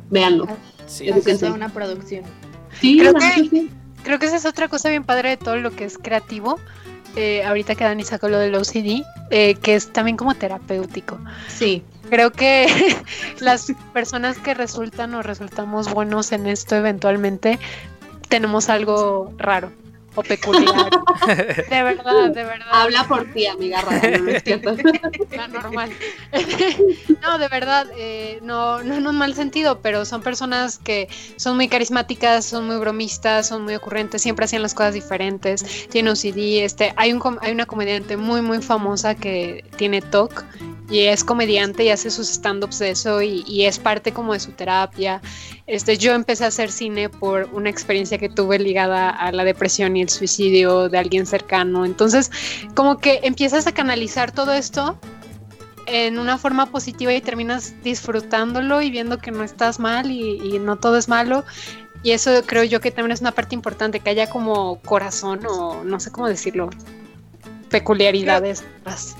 [0.09, 0.47] Véanlo.
[0.85, 1.51] Sí, Aunque sí, sí.
[1.51, 2.23] una producción.
[2.79, 3.69] Sí, Creo la que- neta sí.
[4.03, 6.59] Creo que esa es otra cosa bien padre de todo lo que es creativo.
[7.15, 11.19] Eh, ahorita que Dani sacó lo del OCD, eh, que es también como terapéutico.
[11.49, 11.83] Sí.
[12.09, 12.65] Creo que
[13.39, 17.59] las personas que resultan o resultamos buenos en esto eventualmente
[18.31, 19.71] tenemos algo raro
[20.15, 20.89] o peculiar.
[21.69, 22.67] De verdad, de verdad.
[22.71, 24.75] Habla por ti, amiga rara, no es cierto.
[25.31, 25.91] la normal.
[27.21, 31.55] no, de verdad, eh, no, no en un mal sentido, pero son personas que son
[31.55, 36.63] muy carismáticas, son muy bromistas, son muy ocurrentes, siempre hacían las cosas diferentes, tiene OCD,
[36.63, 40.43] este, hay, un, hay una comediante muy, muy famosa que tiene TOC
[40.89, 44.41] y es comediante y hace sus stand-ups de eso y, y es parte como de
[44.41, 45.21] su terapia.
[45.65, 49.95] Este, yo empecé a hacer cine por una experiencia que tuve ligada a la depresión
[49.95, 52.31] y el suicidio de alguien cercano, entonces
[52.75, 54.99] como que empiezas a canalizar todo esto
[55.85, 60.77] en una forma positiva y terminas disfrutándolo y viendo que no estás mal y, no
[60.77, 61.43] todo es malo.
[62.03, 65.83] Y eso creo yo que también es una parte importante, que haya como corazón o
[65.83, 66.69] no sé cómo decirlo,
[67.69, 68.63] peculiaridades.
[68.81, 69.15] atrás.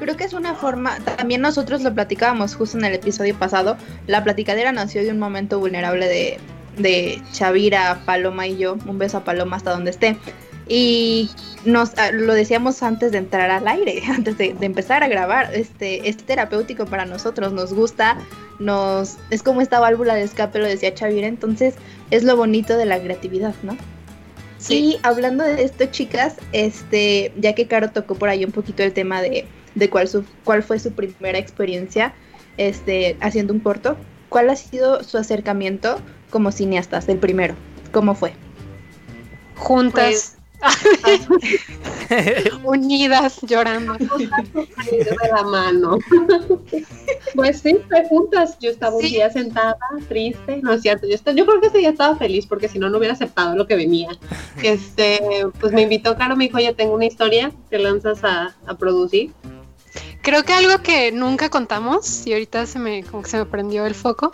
[0.00, 3.76] Creo que es una forma, también nosotros lo platicábamos justo en el episodio pasado,
[4.08, 6.40] la platicadera nació de un momento vulnerable de,
[6.76, 10.16] de Chavira, Paloma y yo, un beso a Paloma hasta donde esté.
[10.68, 11.30] Y
[11.64, 15.52] nos ah, lo decíamos antes de entrar al aire, antes de, de empezar a grabar,
[15.54, 18.18] este es terapéutico para nosotros, nos gusta,
[18.58, 21.74] nos es como esta válvula de escape, lo decía Chavira, entonces
[22.10, 23.76] es lo bonito de la creatividad, ¿no?
[24.68, 28.92] Y hablando de esto, chicas, este, ya que Caro tocó por ahí un poquito el
[28.92, 32.14] tema de, de cuál, su, cuál fue su primera experiencia
[32.58, 33.96] este, haciendo un corto,
[34.28, 35.98] ¿cuál ha sido su acercamiento
[36.32, 37.54] como cineastas, el primero?
[37.92, 38.32] ¿Cómo fue?
[39.56, 40.36] Juntas,
[42.64, 43.94] unidas, llorando.
[43.94, 45.98] de la mano.
[47.34, 48.58] Pues sí, fue juntas.
[48.60, 49.08] Yo estaba un Sí.
[49.08, 51.06] día sentada, triste, no es cierto.
[51.06, 53.56] Yo, estaba, yo creo que ese día estaba feliz porque si no, no hubiera aceptado
[53.56, 54.10] lo que venía.
[54.62, 55.18] Este,
[55.58, 59.32] pues me invitó Caro, me dijo, ya tengo una historia, te lanzas a, a producir.
[60.20, 63.86] Creo que algo que nunca contamos, y ahorita se me, como que se me prendió
[63.86, 64.30] el foco,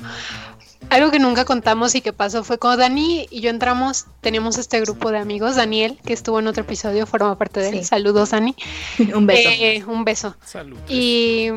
[0.91, 4.81] algo que nunca contamos y que pasó fue cuando Dani y yo entramos, teníamos este
[4.81, 7.79] grupo de amigos, Daniel, que estuvo en otro episodio, forma parte de él.
[7.79, 7.85] Sí.
[7.85, 8.55] Saludos, Dani.
[9.14, 9.49] un beso.
[9.51, 10.37] Eh, un beso.
[10.45, 10.79] Salud.
[10.88, 11.49] Y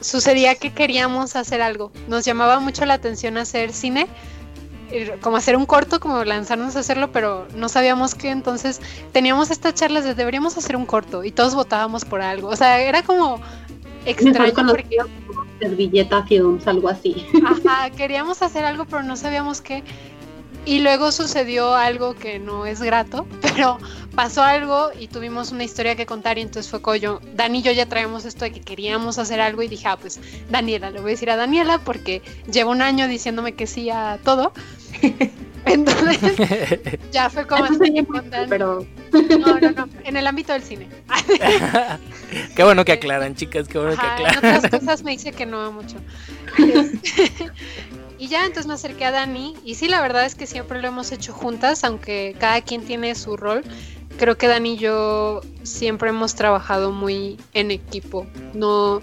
[0.00, 1.92] sucedía que queríamos hacer algo.
[2.06, 4.06] Nos llamaba mucho la atención hacer cine,
[4.90, 8.30] eh, como hacer un corto, como lanzarnos a hacerlo, pero no sabíamos qué.
[8.30, 8.80] Entonces
[9.12, 12.48] teníamos estas charlas de deberíamos hacer un corto y todos votábamos por algo.
[12.48, 13.40] O sea, era como
[14.06, 14.96] extraño porque
[15.58, 17.26] Servilleta Films, algo así.
[17.44, 19.82] Ajá, queríamos hacer algo, pero no sabíamos qué.
[20.64, 23.78] Y luego sucedió algo que no es grato, pero
[24.14, 27.62] pasó algo y tuvimos una historia que contar y entonces fue como yo, Dani y
[27.62, 31.00] yo ya traemos esto de que queríamos hacer algo y dije, ah, pues Daniela, le
[31.00, 34.52] voy a decir a Daniela porque lleva un año diciéndome que sí a todo.
[35.68, 36.18] Entonces
[37.12, 37.78] ya fue como así
[38.48, 40.88] pero No, no, no, en el ámbito del cine.
[42.56, 44.56] qué bueno que aclaran, chicas, qué bueno que Ajá, en aclaran.
[44.64, 45.96] otras cosas me dice que no mucho.
[48.18, 50.88] y ya entonces me acerqué a Dani y sí, la verdad es que siempre lo
[50.88, 53.62] hemos hecho juntas, aunque cada quien tiene su rol.
[54.18, 58.26] Creo que Dani y yo siempre hemos trabajado muy en equipo.
[58.52, 59.00] No,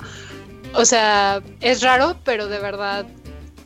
[0.73, 3.05] o sea, es raro, pero de verdad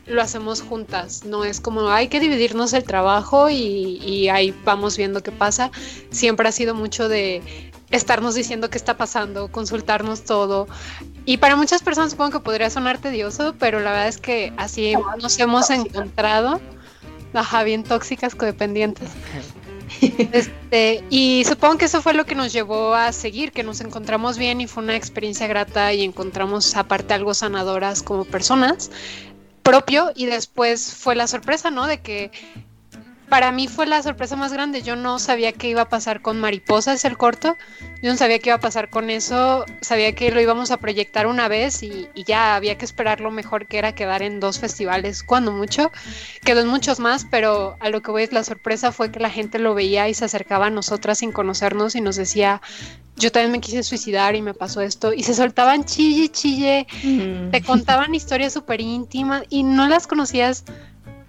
[0.09, 1.23] lo hacemos juntas.
[1.23, 5.71] No es como hay que dividirnos el trabajo y, y ahí vamos viendo qué pasa.
[6.09, 7.41] Siempre ha sido mucho de
[7.91, 10.67] estarnos diciendo qué está pasando, consultarnos todo.
[11.25, 14.93] Y para muchas personas supongo que podría sonar tedioso, pero la verdad es que así
[15.21, 16.59] nos hemos encontrado.
[17.33, 19.09] Ajá, bien tóxicas, codependientes.
[20.31, 24.37] Este, y supongo que eso fue lo que nos llevó a seguir, que nos encontramos
[24.37, 28.91] bien y fue una experiencia grata y encontramos aparte algo sanadoras como personas
[29.69, 31.85] propio y después fue la sorpresa, ¿no?
[31.85, 32.31] De que
[33.29, 34.81] para mí fue la sorpresa más grande.
[34.81, 37.55] Yo no sabía qué iba a pasar con Mariposas, el corto.
[38.01, 39.65] Yo no sabía qué iba a pasar con eso.
[39.81, 43.31] Sabía que lo íbamos a proyectar una vez y, y ya había que esperar lo
[43.31, 45.91] mejor que era quedar en dos festivales, cuando mucho.
[46.43, 49.29] Quedó en muchos más, pero a lo que voy es la sorpresa fue que la
[49.29, 52.61] gente lo veía y se acercaba a nosotras sin conocernos y nos decía,
[53.15, 55.13] yo también me quise suicidar y me pasó esto.
[55.13, 57.51] Y se soltaban chille, chille Mm.
[57.51, 60.63] te contaban historias súper íntimas y no las conocías,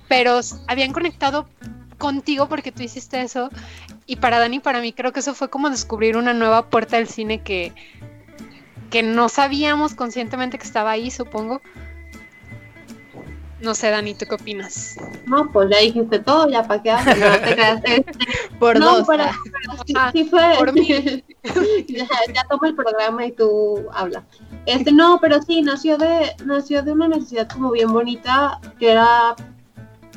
[0.09, 1.49] pero habían conectado
[2.01, 3.51] contigo porque tú hiciste eso.
[4.07, 6.97] Y para Dani y para mí creo que eso fue como descubrir una nueva puerta
[6.97, 7.73] del cine que,
[8.91, 11.61] que no sabíamos conscientemente que estaba ahí, supongo.
[13.61, 14.97] No sé, Dani, ¿tú qué opinas?
[15.27, 17.81] no, pues ya dijiste todo, ya para qué hablas, no te creas.
[17.85, 18.05] Este,
[18.59, 19.07] Por no, dos.
[19.07, 20.55] pero- pero sí, Ah, sí fue.
[20.59, 20.89] por mí.
[21.89, 24.25] ya, ya toma el programa y tú habla.
[24.65, 29.37] Este, no, pero sí, nació de, nació de una necesidad como bien bonita, que era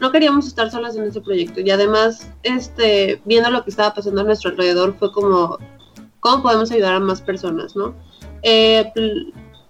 [0.01, 4.21] no queríamos estar solas en ese proyecto y además, este, viendo lo que estaba pasando
[4.21, 5.57] a nuestro alrededor, fue como,
[6.19, 7.93] ¿cómo podemos ayudar a más personas, no?
[8.41, 8.91] Eh,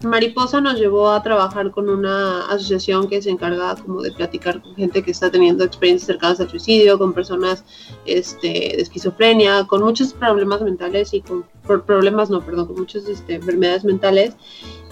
[0.04, 4.76] Mariposa nos llevó a trabajar con una asociación que se encarga como de platicar con
[4.76, 7.64] gente que está teniendo experiencias cercanas al suicidio, con personas
[8.06, 13.36] este, de esquizofrenia, con muchos problemas mentales y con problemas, no, perdón, con muchas este,
[13.36, 14.36] enfermedades mentales.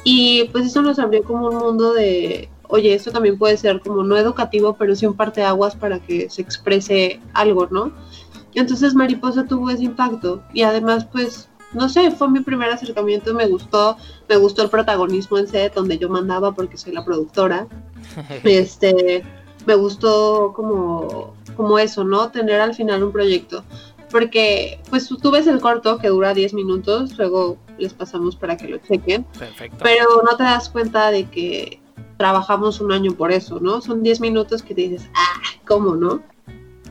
[0.04, 4.03] Y pues eso nos abrió como un mundo de, oye, esto también puede ser como
[4.03, 7.91] no educativo, pero sí un parte de aguas para que se exprese algo, ¿no?
[8.53, 13.47] Entonces Mariposa tuvo ese impacto y además pues no sé, fue mi primer acercamiento, me
[13.47, 17.67] gustó, me gustó el protagonismo en set donde yo mandaba porque soy la productora.
[18.43, 19.23] este,
[19.65, 22.29] me gustó como, como eso, ¿no?
[22.29, 23.63] Tener al final un proyecto.
[24.10, 28.67] Porque, pues tú ves el corto que dura 10 minutos, luego les pasamos para que
[28.67, 29.23] lo chequen.
[29.23, 29.77] Perfecto.
[29.81, 31.81] Pero no te das cuenta de que
[32.21, 33.81] trabajamos un año por eso, ¿no?
[33.81, 36.21] Son 10 minutos que te dices, ah, ¿cómo no?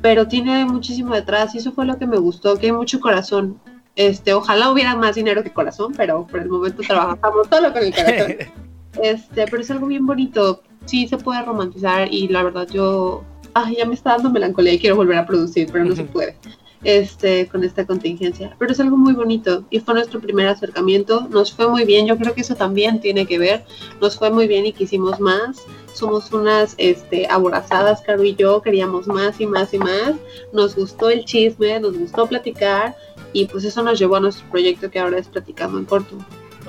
[0.03, 3.61] Pero tiene muchísimo detrás y eso fue lo que me gustó, que hay mucho corazón.
[3.95, 7.95] Este, ojalá hubiera más dinero que corazón, pero por el momento trabajamos solo con el
[7.95, 8.37] corazón.
[9.01, 10.65] Este, pero es algo bien bonito.
[10.85, 13.23] Sí se puede romantizar y la verdad yo,
[13.55, 16.37] ay, ya me está dando melancolía y quiero volver a producir, pero no se puede.
[16.83, 18.57] Este, con esta contingencia.
[18.59, 21.29] Pero es algo muy bonito y fue nuestro primer acercamiento.
[21.29, 22.07] Nos fue muy bien.
[22.07, 23.65] Yo creo que eso también tiene que ver.
[24.01, 25.59] Nos fue muy bien y quisimos más.
[25.93, 28.63] Somos unas este, aborazadas, Caro y yo.
[28.63, 30.15] Queríamos más y más y más.
[30.55, 32.97] Nos gustó el chisme, nos gustó platicar
[33.35, 36.17] y pues eso nos llevó a nuestro proyecto que ahora es Platicando en Corto.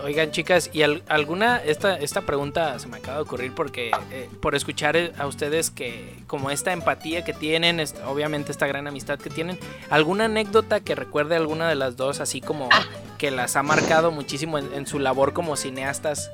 [0.03, 4.55] Oigan chicas, y alguna, esta, esta pregunta se me acaba de ocurrir porque eh, por
[4.55, 9.29] escuchar eh, a ustedes que como esta empatía que tienen, obviamente esta gran amistad que
[9.29, 9.59] tienen,
[9.89, 12.83] ¿alguna anécdota que recuerde alguna de las dos así como ah.
[13.17, 16.31] que las ha marcado muchísimo en, su labor como cineastas?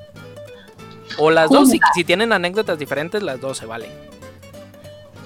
[1.18, 3.90] O las dos, si, si, tienen anécdotas diferentes, las dos se valen.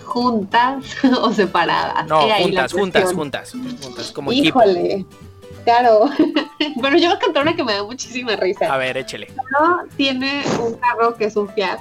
[0.04, 0.84] ¿Juntas
[1.22, 2.06] o separadas?
[2.06, 5.06] No, juntas, juntas, juntas, juntas, como Híjole.
[5.64, 6.10] Claro,
[6.82, 8.72] pero yo voy a contar una que me da muchísima risa.
[8.72, 9.28] A ver, échele.
[9.52, 11.78] No, tiene un carro que es un Fiat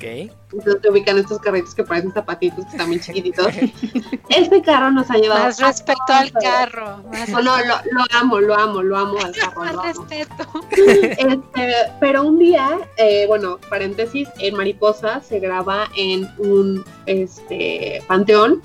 [0.00, 0.32] Ok.
[0.52, 3.48] Entonces te ubican estos carritos que parecen zapatitos, que están bien chiquititos.
[4.30, 5.44] este carro nos ha llevado.
[5.44, 7.02] Más respeto al carro.
[7.30, 9.60] no, lo, amo, lo amo, lo amo al carro.
[9.60, 10.46] Más respeto.
[10.70, 18.62] Este, pero un día, eh, bueno, paréntesis, en Mariposa se graba en un este, panteón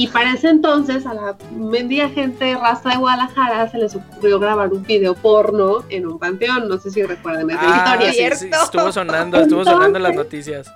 [0.00, 4.72] y para ese entonces a la mendiga gente raza de Guadalajara se les ocurrió grabar
[4.72, 6.70] un video porno en un panteón.
[6.70, 8.34] No sé si recuerdan esa ah, historia.
[8.34, 10.72] Sí, estuvo sonando, estuvo sonando las noticias.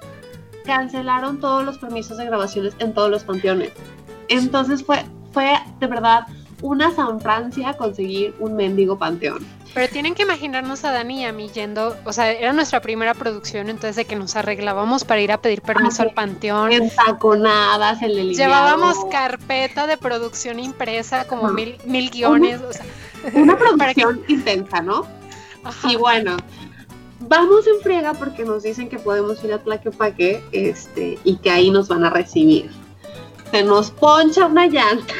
[0.67, 3.73] Cancelaron todos los permisos de grabaciones en todos los panteones.
[4.29, 6.27] Entonces fue, fue de verdad
[6.63, 9.47] una San Francia conseguir un mendigo panteón.
[9.75, 13.13] Pero tienen que imaginarnos a Dani y a mí yendo, o sea, era nuestra primera
[13.13, 16.73] producción, entonces de que nos arreglábamos para ir a pedir permiso al panteón.
[16.73, 22.61] En taconadas, en el Llevábamos carpeta de producción impresa, como mil, mil guiones.
[22.61, 22.87] Una, o sea,
[23.35, 25.07] una producción intensa, ¿no?
[25.89, 26.37] Y bueno,
[27.21, 31.71] vamos en friega porque nos dicen que podemos ir a Tlaquepaque este, y que ahí
[31.71, 32.71] nos van a recibir
[33.55, 35.15] se nos poncha una llanta.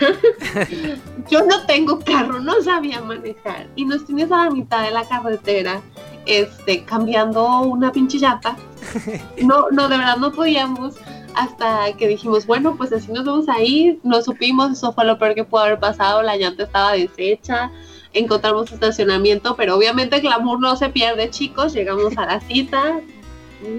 [1.31, 3.69] Yo no tengo carro, no sabía manejar.
[3.77, 5.81] Y nos tienes a la mitad de la carretera,
[6.27, 8.57] este, cambiando una pinche llanta.
[9.41, 10.97] No, no, de verdad no podíamos.
[11.37, 14.01] Hasta que dijimos, bueno, pues así nos vamos a ir.
[14.03, 16.21] No supimos, eso fue lo peor que pudo haber pasado.
[16.21, 17.71] La llanta estaba deshecha.
[18.15, 21.73] Encontramos estacionamiento, pero obviamente el glamour no se pierde, chicos.
[21.73, 23.01] Llegamos a la cita.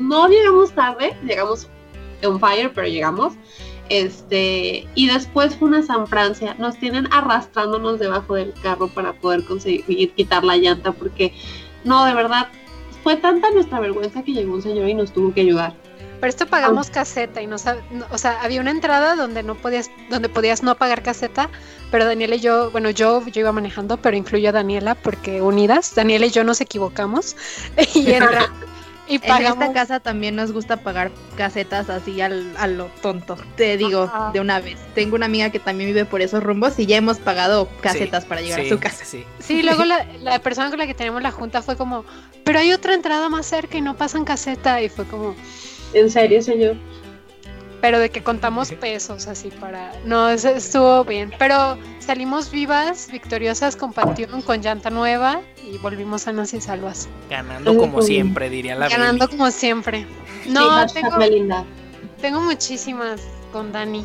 [0.02, 1.68] No llegamos tarde, llegamos
[2.26, 3.34] on fire, pero llegamos.
[3.90, 6.56] Este, y después fue una San Francia.
[6.58, 11.34] Nos tienen arrastrándonos debajo del carro para poder conseguir quitar la llanta, porque
[11.84, 12.48] no, de verdad,
[13.04, 15.76] fue tanta nuestra vergüenza que llegó un señor y nos tuvo que ayudar.
[16.20, 17.58] Pero esto pagamos caseta y no,
[18.10, 21.50] o sea, había una entrada donde no podías, donde podías no pagar caseta,
[21.92, 25.94] pero Daniela y yo, bueno, yo, yo iba manejando, pero incluyo a Daniela porque unidas,
[25.94, 27.36] Daniela y yo nos equivocamos
[27.94, 28.50] y entra,
[29.08, 33.38] Y En esta casa también nos gusta pagar casetas así al, a lo tonto.
[33.56, 34.78] Te digo de una vez.
[34.96, 38.42] Tengo una amiga que también vive por esos rumbos y ya hemos pagado casetas para
[38.42, 39.06] llegar a su casa.
[39.06, 42.04] Sí, sí luego la, la, persona con la que tenemos la junta fue como,
[42.44, 44.82] pero hay otra entrada más cerca y no pasan caseta.
[44.82, 45.36] Y fue como...
[45.94, 46.76] ¿En serio, señor?
[47.86, 49.94] Pero de que contamos pesos así para...
[50.06, 56.52] No, estuvo bien, pero salimos vivas, victoriosas con panteón, con llanta nueva y volvimos sanas
[56.56, 57.08] y salvas.
[57.30, 60.08] Ganando como siempre, diría la Ganando como siempre.
[60.48, 61.16] No, tengo,
[62.20, 63.22] tengo muchísimas
[63.52, 64.04] con Dani.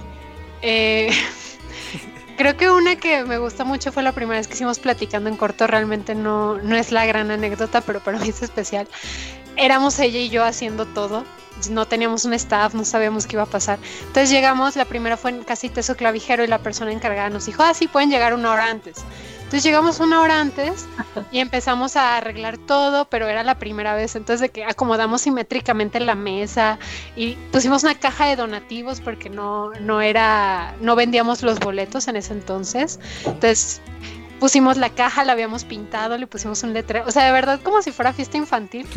[0.60, 1.08] Eh,
[2.36, 5.36] creo que una que me gusta mucho fue la primera vez que hicimos platicando en
[5.36, 8.86] corto, realmente no, no es la gran anécdota, pero para mí es especial.
[9.60, 11.24] Éramos ella y yo haciendo todo.
[11.70, 13.78] No teníamos un staff, no sabíamos qué iba a pasar.
[14.00, 17.62] Entonces llegamos, la primera fue en casita su clavijero y la persona encargada nos dijo,
[17.62, 19.04] ah, sí, pueden llegar una hora antes.
[19.50, 20.86] Entonces llegamos una hora antes
[21.32, 24.16] y empezamos a arreglar todo, pero era la primera vez.
[24.16, 26.78] Entonces de que acomodamos simétricamente la mesa
[27.14, 32.16] y pusimos una caja de donativos porque no, no era, no vendíamos los boletos en
[32.16, 33.00] ese entonces.
[33.26, 33.82] Entonces
[34.40, 37.05] pusimos la caja, la habíamos pintado, le pusimos un letrero.
[37.07, 38.88] O sea, de verdad como si fuera fiesta infantil.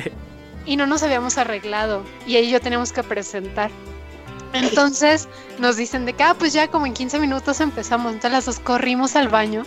[0.66, 2.02] y no nos habíamos arreglado.
[2.26, 3.70] Y ahí yo teníamos que presentar.
[4.54, 8.12] Entonces nos dicen de que, ah, pues ya como en 15 minutos empezamos.
[8.12, 9.64] Entonces las dos corrimos al baño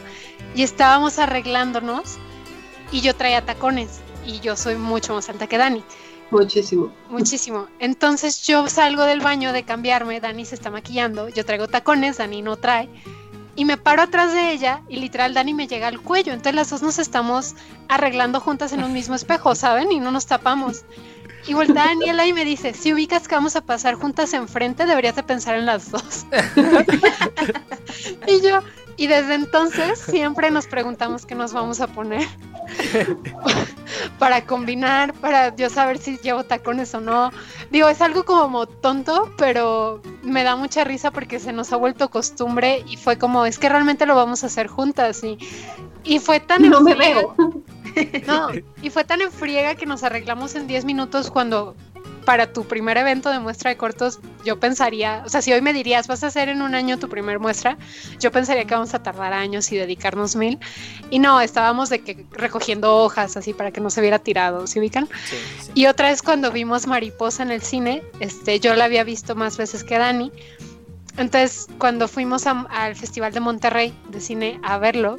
[0.56, 2.18] y estábamos arreglándonos
[2.92, 5.84] y yo traía tacones y yo soy mucho más alta que Dani.
[6.32, 6.92] Muchísimo.
[7.10, 7.68] Muchísimo.
[7.80, 12.42] Entonces yo salgo del baño de cambiarme, Dani se está maquillando, yo traigo tacones, Dani
[12.42, 12.90] no trae.
[13.56, 16.32] Y me paro atrás de ella y literal Dani me llega al cuello.
[16.32, 17.56] Entonces las dos nos estamos
[17.88, 19.92] arreglando juntas en un mismo espejo, ¿saben?
[19.92, 20.86] Y no nos tapamos.
[21.48, 25.16] Y vuelta Daniela y me dice, si ubicas que vamos a pasar juntas enfrente, deberías
[25.16, 26.26] de pensar en las dos.
[28.28, 28.62] y yo,
[29.00, 32.28] y desde entonces siempre nos preguntamos qué nos vamos a poner
[34.20, 37.32] para combinar, para yo saber si llevo tacones o no.
[37.72, 42.10] Digo, es algo como tonto, pero me da mucha risa porque se nos ha vuelto
[42.10, 45.38] costumbre y fue como, es que realmente lo vamos a hacer juntas y,
[46.04, 46.70] y fue tan...
[46.70, 47.36] No me veo.
[48.28, 48.50] No,
[48.84, 51.76] y fue tan en friega que nos arreglamos en 10 minutos cuando
[52.30, 55.74] para tu primer evento de muestra de cortos, yo pensaría, o sea, si hoy me
[55.74, 57.76] dirías, vas a hacer en un año tu primer muestra,
[58.20, 60.60] yo pensaría que vamos a tardar años y dedicarnos mil.
[61.10, 64.80] Y no, estábamos de que recogiendo hojas así para que no se viera tirado, ¿se
[64.80, 65.10] ubican?
[65.26, 65.72] Sí, sí.
[65.74, 69.58] Y otra vez cuando vimos Mariposa en el cine, este, yo la había visto más
[69.58, 70.32] veces que Dani.
[71.18, 75.18] Entonces, cuando fuimos al Festival de Monterrey de cine a verlo,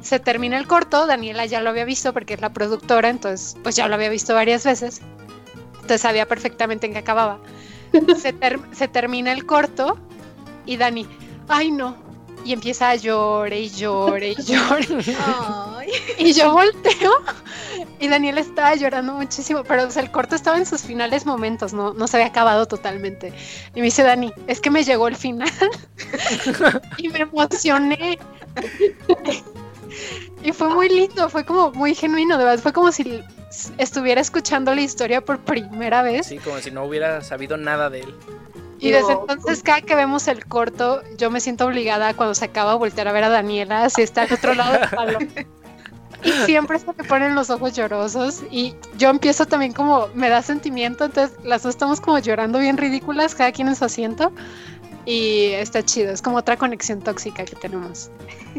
[0.00, 3.76] se termina el corto, Daniela ya lo había visto porque es la productora, entonces pues
[3.76, 5.00] ya lo había visto varias veces,
[5.82, 7.38] entonces sabía perfectamente en qué acababa.
[8.72, 9.98] Se, termina el corto
[10.64, 11.06] y Dani,
[11.48, 11.96] ay no,
[12.44, 15.86] y empieza a llorar y llorar y llorar.
[16.18, 17.12] Y yo volteo
[17.98, 22.06] y Daniela estaba llorando muchísimo, pero el corto estaba en sus finales momentos, no, no
[22.06, 23.32] se había acabado totalmente.
[23.74, 25.50] Y me dice Dani, es que me llegó el final
[26.96, 28.18] y me emocioné.
[30.44, 33.22] Y fue muy lindo, fue como muy genuino, de verdad, fue como si
[33.78, 36.26] estuviera escuchando la historia por primera vez.
[36.26, 38.14] Sí, como si no hubiera sabido nada de él.
[38.78, 42.72] Y desde entonces, cada que vemos el corto, yo me siento obligada cuando se acaba
[42.72, 45.18] a voltear a ver a Daniela, si está al otro lado del palo.
[46.24, 48.42] Y siempre se me ponen los ojos llorosos.
[48.50, 52.76] Y yo empiezo también como, me da sentimiento, entonces las dos estamos como llorando bien
[52.76, 54.32] ridículas, cada quien en su asiento.
[55.04, 58.10] Y está chido, es como otra conexión tóxica que tenemos.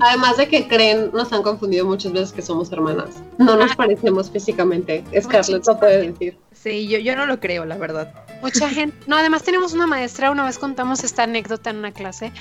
[0.02, 3.22] Además de que creen, nos han confundido muchas veces que somos hermanas.
[3.38, 5.04] No nos parecemos físicamente.
[5.22, 6.38] Scarlett lo puede decir.
[6.52, 8.14] Sí, yo, yo no lo creo, la verdad.
[8.42, 8.96] Mucha gente.
[9.08, 12.32] No, además tenemos una maestra, una vez contamos esta anécdota en una clase.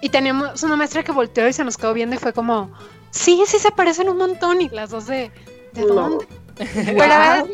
[0.00, 2.72] Y teníamos una maestra que volteó y se nos quedó viendo y fue como,
[3.10, 4.60] sí, sí se parecen un montón.
[4.60, 5.32] Y las dos de,
[5.72, 6.26] ¿de dónde?
[6.56, 7.48] Pero,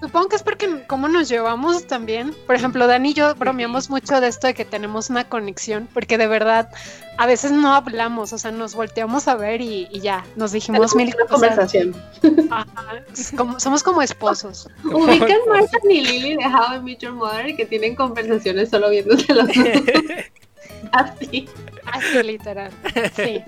[0.00, 2.34] Supongo que es porque como nos llevamos también.
[2.46, 6.18] Por ejemplo, Dani y yo bromeamos mucho de esto de que tenemos una conexión, porque
[6.18, 6.70] de verdad
[7.16, 11.12] a veces no hablamos, o sea, nos volteamos a ver y, ya, nos dijimos mil
[11.12, 11.28] cosas.
[11.28, 11.96] conversación.
[13.58, 14.68] somos como esposos.
[14.84, 19.34] Ubican Martin y Lily de How I Met Your Mother que tienen conversaciones solo viéndose
[19.34, 19.48] los
[20.92, 21.48] Así.
[21.92, 22.70] Así, literal.
[23.16, 23.42] Sí.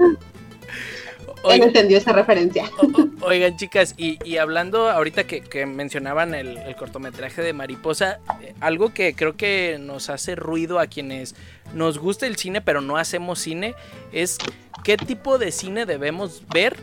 [1.42, 2.70] Oigan, entendió esa referencia.
[3.22, 9.36] oigan, chicas, y, hablando ahorita que, mencionaban el, cortometraje de Mariposa, eh, algo que creo
[9.36, 11.34] que nos hace ruido a quienes
[11.74, 13.74] nos gusta el cine, pero no hacemos cine,
[14.12, 14.38] es
[14.84, 16.76] qué tipo de cine debemos ver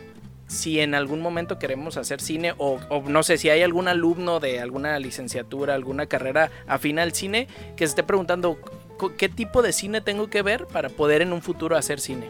[0.46, 4.60] si en algún momento queremos hacer cine o, no sé si hay algún alumno de
[4.60, 8.58] alguna licenciatura, alguna carrera afín al cine que se esté preguntando
[9.18, 12.28] qué tipo de cine tengo que ver para poder en un futuro hacer cine.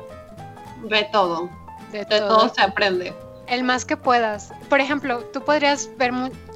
[0.82, 1.48] Ve todo
[1.92, 2.53] de, todo.
[2.55, 3.14] se aprende.
[3.46, 4.53] El más que puedas.
[4.68, 6.12] Por ejemplo, tú podrías ver,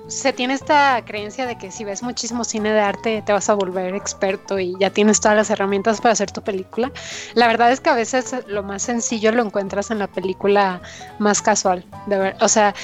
[0.09, 3.55] se tiene esta creencia de que si ves muchísimo cine de arte te vas a
[3.55, 6.93] volver experto y ya tienes todas las herramientas para hacer tu película.
[7.35, 10.83] La verdad es que a veces lo más sencillo lo encuentras en la película
[11.19, 11.85] más casual.
[12.07, 12.75] De ver, o sea,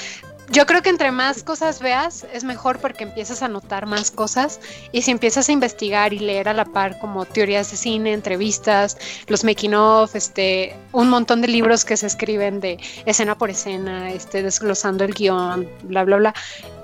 [0.51, 4.59] yo creo que entre más cosas veas es mejor porque empiezas a notar más cosas
[4.91, 8.97] y si empiezas a investigar y leer a la par como teorías de cine, entrevistas,
[9.27, 14.11] los making of, este, un montón de libros que se escriben de escena por escena,
[14.11, 16.33] este, desglosando el guion, bla, bla, bla,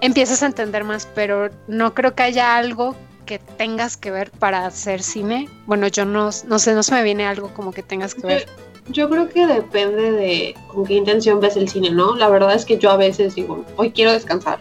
[0.02, 2.96] empiezas a entender más, pero no creo que haya algo
[3.26, 5.50] que tengas que ver para hacer cine.
[5.66, 8.48] Bueno, yo no, no sé, no se me viene algo como que tengas que ver.
[8.90, 12.16] Yo creo que depende de con qué intención ves el cine, ¿no?
[12.16, 14.60] La verdad es que yo a veces digo, hoy quiero descansar.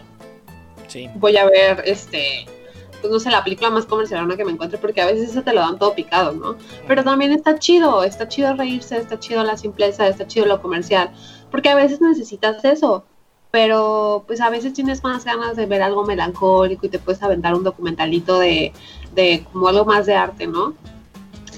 [1.15, 2.47] voy a ver este
[3.05, 5.53] pues no sé, la película más comercial que me encuentre, porque a veces se te
[5.53, 6.55] lo dan todo picado, ¿no?
[6.87, 11.11] Pero también está chido, está chido reírse, está chido la simpleza, está chido lo comercial,
[11.51, 13.05] porque a veces necesitas eso,
[13.51, 17.53] pero pues a veces tienes más ganas de ver algo melancólico y te puedes aventar
[17.53, 18.73] un documentalito de,
[19.13, 20.73] de como algo más de arte, ¿no?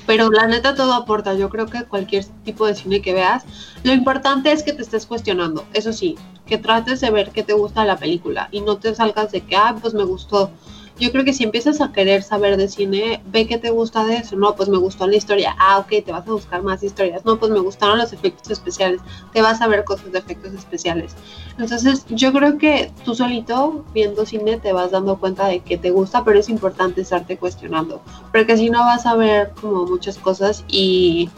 [0.08, 3.44] Pero la neta todo aporta, yo creo que cualquier tipo de cine que veas,
[3.84, 6.16] lo importante es que te estés cuestionando, eso sí,
[6.48, 9.58] que trates de ver qué te gusta la película y no te salgas de que,
[9.58, 10.50] ah, pues me gustó,
[11.00, 14.18] yo creo que si empiezas a querer saber de cine, ve qué te gusta de
[14.18, 14.36] eso.
[14.36, 15.56] No, pues me gustó la historia.
[15.60, 17.26] Ah, ok, te vas a buscar más historias.
[17.26, 19.02] No, pues me gustaron los efectos especiales.
[19.34, 21.16] Te vas a ver cosas de efectos especiales.
[21.58, 25.92] Entonces, yo creo que tú solito, viendo cine, te vas dando cuenta de que te
[25.92, 28.02] gusta, pero es importante estarte cuestionando.
[28.32, 31.30] Porque si no vas a ver como muchas cosas y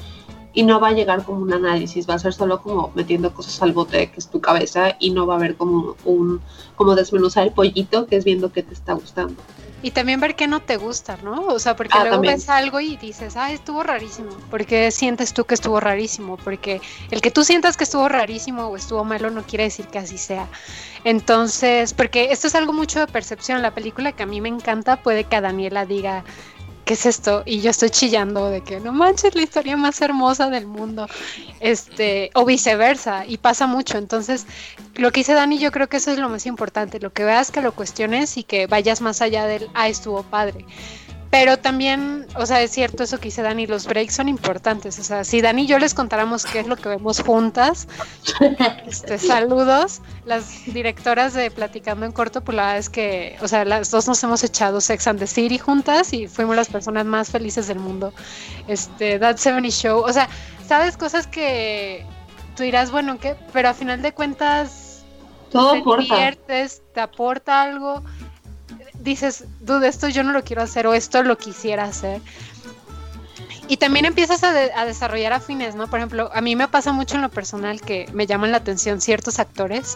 [0.54, 3.62] y no va a llegar como un análisis, va a ser solo como metiendo cosas
[3.62, 6.41] al bote que es tu cabeza y no va a haber como un
[6.76, 9.36] como desmenuzar el pollito que es viendo que te está gustando.
[9.82, 11.47] Y también ver qué no te gusta, ¿no?
[11.47, 14.30] O sea, porque ah, luego ves algo y dices, ah, estuvo rarísimo.
[14.50, 16.36] porque sientes tú que estuvo rarísimo?
[16.38, 16.82] Porque
[17.12, 20.18] el que tú sientas que estuvo rarísimo o estuvo malo no quiere decir que así
[20.18, 20.47] sea.
[21.06, 23.62] Entonces, porque esto es algo mucho de percepción.
[23.62, 26.26] La película que a mí me encanta puede que a Daniela diga,
[26.90, 27.44] ¿qué es esto?
[27.46, 31.06] Y yo estoy chillando de que no manches la historia más hermosa del mundo,
[31.60, 34.00] este, o viceversa, y pasa mucho.
[34.00, 34.48] Entonces,
[34.96, 37.52] lo que dice Dani, yo creo que eso es lo más importante, lo que veas,
[37.52, 40.66] que lo cuestiones y que vayas más allá del, ah, estuvo padre.
[41.32, 44.98] Pero también, o sea, es cierto eso que dice Dani, los breaks son importantes.
[44.98, 47.88] O sea, si Dani y yo les contáramos qué es lo que vemos juntas,
[48.88, 50.02] este, saludos.
[50.26, 54.08] Las directoras de Platicando en Corto, pues la verdad es que, o sea, las dos
[54.08, 57.78] nos hemos echado Sex and the City juntas y fuimos las personas más felices del
[57.78, 58.12] mundo.
[58.68, 60.28] Este, That 70 Show, o sea,
[60.68, 62.08] sabes cosas que
[62.56, 63.36] tú dirás, bueno, ¿qué?
[63.54, 65.04] Pero a final de cuentas,
[65.52, 66.32] todo te aporta.
[66.48, 68.04] te aporta algo
[69.00, 72.22] dices, dude, esto yo no lo quiero hacer o esto lo quisiera hacer.
[73.70, 74.52] Y también empiezas a,
[74.86, 75.88] desarrollar afines, ¿no?
[75.88, 79.00] Por ejemplo, a mí me pasa mucho en lo personal que me llaman la atención
[79.00, 79.95] ciertos actores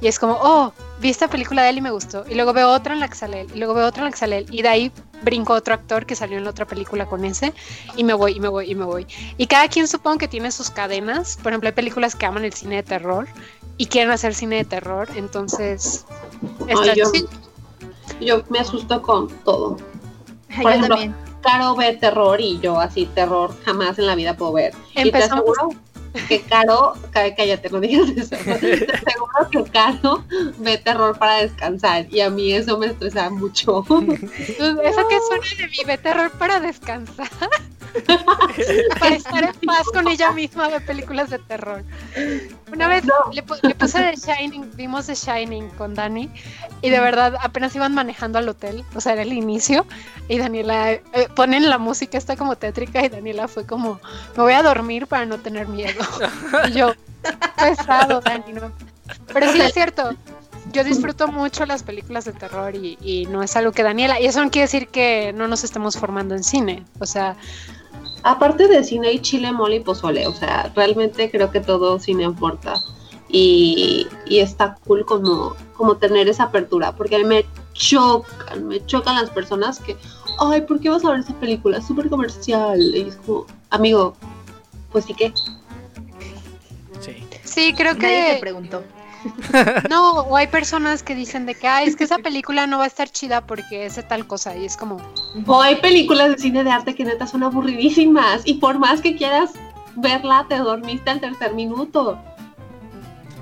[0.00, 2.24] y es como, oh, vi esta película de él y me gustó.
[2.28, 4.10] Y luego veo otra en la que sale él, y luego veo otra en la
[4.12, 4.92] que sale él, y de ahí
[5.22, 7.52] brinco otro actor que salió en la otra película con ese,
[7.96, 9.04] y me voy, y me voy, y me voy.
[9.36, 11.38] Y cada quien supongo que tiene sus cadenas.
[11.42, 13.26] Por ejemplo, hay películas que aman el cine de terror
[13.78, 16.04] y quieren hacer cine de terror, entonces...
[16.68, 17.10] Está yo
[18.48, 19.76] me asusto con todo.
[20.62, 20.96] Por ejemplo,
[21.40, 24.74] Caro ve terror y yo así terror jamás en la vida puedo ver.
[24.94, 25.06] Empezamos.
[25.06, 25.80] Y te aseguro
[26.28, 28.36] que Caro, cállate, no digas eso.
[28.44, 30.24] Te aseguro que Caro
[30.58, 33.84] ve terror para descansar y a mí eso me estresa mucho.
[33.88, 37.28] Eso que suena de mí, ve terror para descansar.
[39.00, 41.84] para estar en paz con ella misma de películas de terror.
[42.72, 46.30] Una vez le, puse The Shining, vimos The Shining con Dani
[46.82, 49.86] y de verdad apenas iban manejando al hotel, o sea, era el inicio
[50.28, 51.02] y Daniela eh,
[51.34, 54.00] ponen la música está como tétrica y Daniela fue como,
[54.36, 55.97] me voy a dormir para no tener miedo.
[56.68, 56.92] y yo,
[57.56, 58.54] pesado, Dani,
[59.32, 60.10] Pero sí es cierto,
[60.72, 64.26] yo disfruto mucho las películas de terror y, y, no es algo que Daniela, y
[64.26, 67.36] eso no quiere decir que no nos estemos formando en cine, o sea,
[68.22, 72.24] aparte de cine y chile, mole y pozole, o sea, realmente creo que todo cine
[72.24, 72.74] importa.
[73.30, 77.44] Y, y, está cool como, como tener esa apertura, porque a mí me
[77.74, 79.96] chocan, me chocan las personas que,
[80.38, 81.78] ay, ¿por qué vas a ver esa película?
[81.78, 82.80] Es súper comercial.
[82.80, 84.14] Y es como, amigo,
[84.92, 85.32] pues sí que.
[87.48, 87.74] Sí.
[87.76, 88.06] Creo que.
[88.06, 88.84] Nadie te preguntó.
[89.90, 92.84] No, o hay personas que dicen de que, ah, es que esa película no va
[92.84, 94.98] a estar chida porque es de tal cosa y es como...
[95.46, 99.16] O hay películas de cine de arte que neta son aburridísimas y por más que
[99.16, 99.52] quieras
[99.96, 102.18] verla, te dormiste al tercer minuto.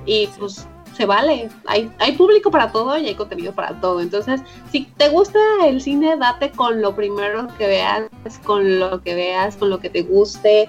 [0.07, 4.01] Y pues se vale, hay, hay público para todo y hay contenido para todo.
[4.01, 4.41] Entonces,
[4.73, 8.09] si te gusta el cine, date con lo primero que veas,
[8.45, 10.69] con lo que veas, con lo que te guste.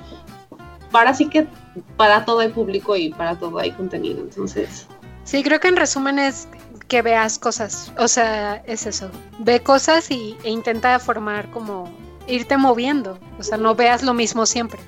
[0.91, 1.47] Para sí que
[1.95, 4.21] para todo hay público y para todo hay contenido.
[4.21, 4.87] Entonces,
[5.27, 6.47] Sí, creo que en resumen es
[6.87, 11.91] que veas cosas, o sea, es eso, ve cosas y, e intenta formar como
[12.27, 14.79] irte moviendo, o sea, no veas lo mismo siempre.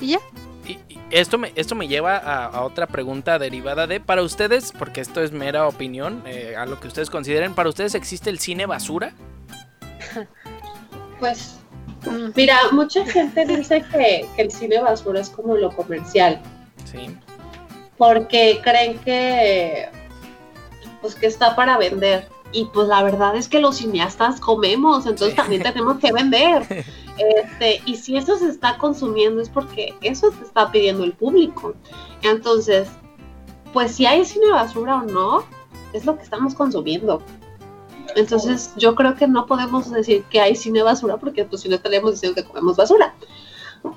[0.00, 0.20] Y ya.
[0.66, 0.78] Y,
[1.10, 5.32] esto me, esto me lleva a, otra pregunta derivada de, para ustedes, porque esto es
[5.32, 9.12] mera opinión, eh, a lo que ustedes consideren, ¿para ustedes existe el cine basura?
[11.20, 11.58] Pues.
[12.34, 16.40] Mira, mucha gente dice que, que el cine basura es como lo comercial.
[16.84, 17.16] Sí
[17.96, 19.88] porque creen que
[21.00, 22.28] pues que está para vender.
[22.52, 26.84] Y pues la verdad es que los cineastas comemos, entonces también tenemos que vender.
[27.16, 31.76] Este, y si eso se está consumiendo es porque eso te está pidiendo el público.
[32.22, 32.88] Entonces,
[33.72, 35.44] pues si hay cine basura o no,
[35.92, 37.22] es lo que estamos consumiendo.
[38.16, 41.76] Entonces yo creo que no podemos decir que hay cine basura porque pues si no
[41.76, 43.14] estaríamos diciendo que comemos basura.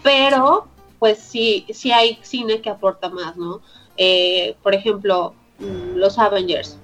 [0.03, 0.67] Pero
[0.99, 3.61] pues sí, sí hay cine que aporta más, ¿no?
[3.97, 6.77] Eh, por ejemplo, mm, los Avengers.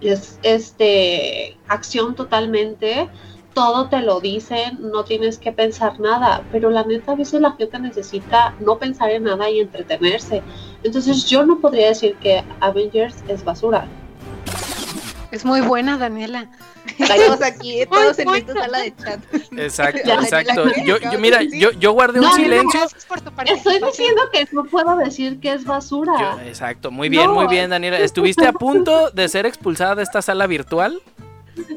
[0.00, 3.08] Es este acción totalmente,
[3.54, 7.52] todo te lo dicen, no tienes que pensar nada, pero la neta a veces la
[7.52, 10.42] gente necesita no pensar en nada y entretenerse.
[10.82, 13.88] Entonces yo no podría decir que Avengers es basura.
[15.32, 16.48] Es muy buena, Daniela.
[16.98, 19.20] Todos aquí, todos en esta sala de chat.
[19.58, 20.64] Exacto, exacto.
[20.84, 22.80] Yo, yo, mira, yo, yo guardé un No, no, silencio.
[23.46, 26.12] Estoy diciendo que no puedo decir que es basura.
[26.18, 27.34] Yo- exacto, muy bien, No.
[27.34, 27.98] muy bien, Daniela.
[27.98, 31.00] ¿Estuviste a punto de ser expulsada de esta sala virtual?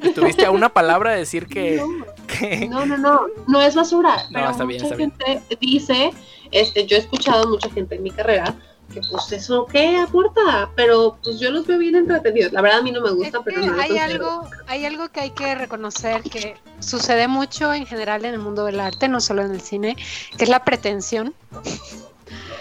[0.03, 1.81] ¿Estuviste a una palabra de decir que,
[2.27, 4.15] que- No, no, no, no es basura.
[4.29, 5.13] No, pero está bien, mucha está bien.
[5.17, 6.11] gente dice,
[6.51, 8.55] este, yo he escuchado a mucha gente en mi carrera
[8.93, 12.51] que pues eso qué aporta, pero pues yo los veo bien entretenidos.
[12.51, 14.31] La verdad a mí no me Es gusta, que pero no hay considero.
[14.31, 18.65] algo, hay algo que hay que reconocer que sucede mucho en general en el mundo
[18.65, 19.95] del arte, no solo en el cine,
[20.37, 21.33] que es la pretensión.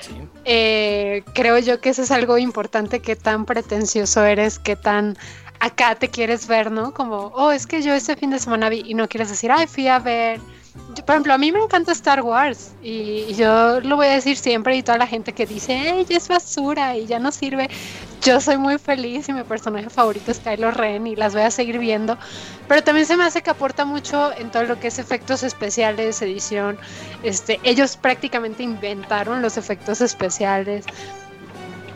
[0.00, 0.12] Sí.
[0.44, 5.16] Eh, creo yo que eso es algo importante, qué tan pretencioso eres, qué tan
[5.60, 6.94] acá te quieres ver, ¿no?
[6.94, 9.66] Como, oh, es que yo este fin de semana vi y no quieres decir, ay,
[9.66, 10.40] fui a ver.
[10.94, 14.36] Yo, por ejemplo, a mí me encanta Star Wars y, yo lo voy a decir
[14.36, 17.68] siempre y toda la gente que dice, ey, ya es basura y ya no sirve.
[18.22, 21.50] Yo soy muy feliz y mi personaje favorito es Kylo Ren y las voy a
[21.50, 22.18] seguir viendo.
[22.66, 26.20] Pero también se me hace que aporta mucho en todo lo que es efectos especiales,
[26.22, 26.78] edición.
[27.22, 30.84] Este, ellos prácticamente inventaron los efectos especiales.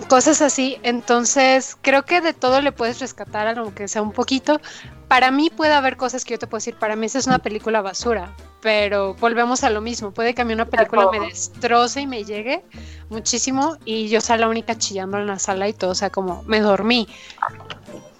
[0.08, 4.60] Cosas así, entonces creo que de todo le puedes rescatar, aunque sea un poquito.
[5.08, 7.38] Para mí puede haber cosas que yo te puedo decir, para mí esa es una
[7.38, 10.12] película basura, pero volvemos a lo mismo.
[10.12, 12.62] Puede que a mí una película me destroce y me llegue
[13.10, 16.44] muchísimo y yo sea la única chillando en la sala y todo, o sea, como
[16.44, 17.08] me dormí.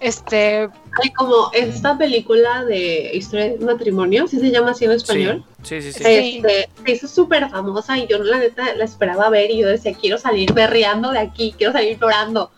[0.01, 0.68] Este,
[1.01, 5.45] Hay como esta película de historia de matrimonio, si se llama así en español.
[5.62, 6.03] Sí, sí, sí.
[6.03, 6.05] Sí.
[6.09, 9.95] Este, se hizo súper famosa y yo la neta la esperaba ver y yo decía,
[9.95, 12.51] quiero salir berreando de aquí, quiero salir llorando.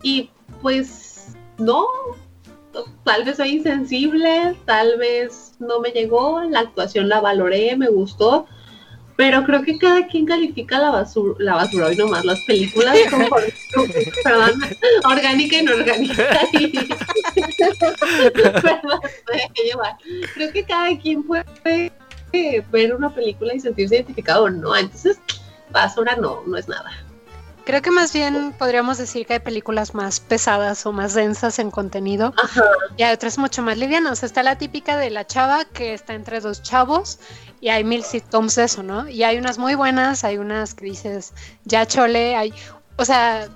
[0.00, 0.30] Y
[0.62, 1.86] pues no,
[3.04, 8.46] tal vez soy insensible, tal vez no me llegó, la actuación la valoré, me gustó,
[9.16, 13.28] pero creo que cada quien califica la basura, la basura hoy nomás, las películas como,
[14.24, 14.60] perdón,
[15.04, 16.40] orgánica y inorgánica.
[16.52, 16.68] Y,
[18.32, 19.96] perdón, me dejé llevar.
[20.34, 21.44] Creo que cada quien puede
[22.32, 25.20] eh, ver una película y sentirse identificado o no, entonces
[25.70, 26.90] basura no, no es nada.
[27.64, 31.70] Creo que más bien podríamos decir que hay películas más pesadas o más densas en
[31.70, 32.64] contenido Ajá.
[32.96, 34.22] y hay otras mucho más livianas.
[34.22, 37.18] Está la típica de la chava que está entre dos chavos
[37.60, 39.08] y hay mil sitcoms de eso, ¿no?
[39.08, 41.32] Y hay unas muy buenas, hay unas que dices,
[41.64, 42.52] ya chole, hay,
[42.96, 43.48] o sea,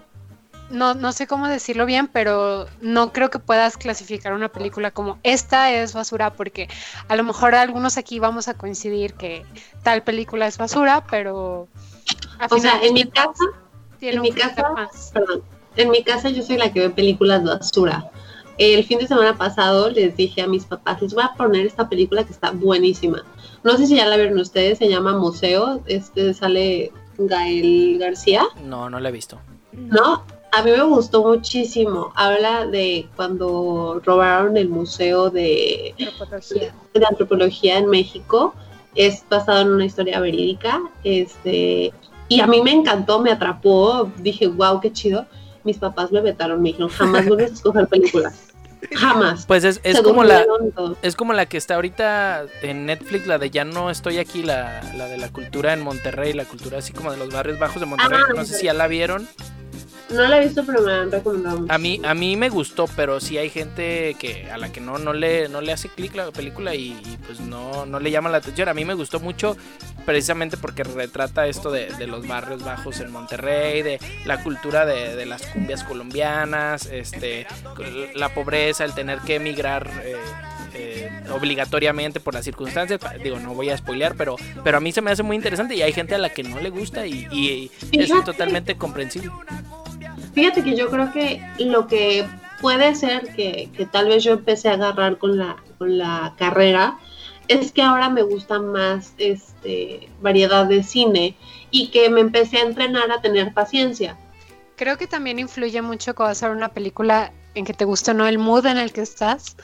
[0.71, 5.19] no, no sé cómo decirlo bien, pero no creo que puedas clasificar una película como
[5.23, 6.69] esta es basura, porque
[7.09, 9.45] a lo mejor algunos aquí vamos a coincidir que
[9.83, 11.69] tal película es basura, pero...
[12.39, 13.45] a O sea, en mi casa,
[13.99, 15.11] tiene en mi casa- más.
[15.13, 15.43] perdón,
[15.77, 18.11] en mi casa yo soy la que ve películas basura.
[18.59, 21.89] El fin de semana pasado les dije a mis papás, les voy a poner esta
[21.89, 23.23] película que está buenísima.
[23.63, 28.45] No sé si ya la vieron ustedes, se llama Museo, este sale Gael García.
[28.65, 29.39] No, no la he visto.
[29.73, 30.23] No,
[30.53, 32.13] a mí me gustó muchísimo.
[32.15, 36.75] Habla de cuando robaron el museo de, Antropología.
[36.95, 38.55] de antropología en México.
[38.95, 40.81] Es basado en una historia verídica.
[41.05, 41.93] Este,
[42.29, 44.11] y a mí me encantó, me atrapó.
[44.19, 45.27] Dije, wow, qué chido.
[45.65, 48.47] Mis papás me vetaron, me dijeron, jamás vuelves a escoger películas.
[48.93, 49.47] Jamás.
[49.47, 50.97] Pues es, es como la todo.
[51.03, 54.83] es como la que está ahorita en Netflix, la de Ya no estoy aquí, la,
[54.95, 57.87] la de la cultura en Monterrey, la cultura así como de los barrios bajos de
[57.87, 58.21] Monterrey.
[58.29, 59.27] Ah, no sé si ya la vieron.
[60.11, 61.73] No la he visto, pero me han recomendado mucho.
[61.73, 64.99] A mí, a mí me gustó, pero sí hay gente que a la que no,
[64.99, 68.31] no le, no le hace clic la película y, y, pues no, no le llama
[68.31, 68.69] la atención.
[68.69, 69.57] A mí me gustó mucho
[70.07, 75.15] precisamente porque retrata esto de, de los barrios bajos en Monterrey, de la cultura de,
[75.17, 77.47] de las cumbias colombianas, este,
[78.15, 79.91] la pobreza, el tener que emigrar.
[80.05, 80.17] eh,
[80.79, 85.01] eh, obligatoriamente por las circunstancias, digo, no voy a spoilear, pero, pero a mí se
[85.01, 87.71] me hace muy interesante y hay gente a la que no le gusta y, y-
[87.93, 89.31] y es totalmente comprensible.
[90.35, 92.27] Fíjate que yo creo que lo que
[92.61, 96.99] puede ser que, que tal vez yo empecé a agarrar con la, con la carrera
[97.49, 101.37] es que ahora me gusta más este variedad de cine
[101.71, 104.17] y que me empecé a entrenar a tener paciencia.
[104.77, 108.13] Creo que también influye mucho cuando vas a ver una película en que te gusta
[108.13, 109.57] o no el mood en el que estás.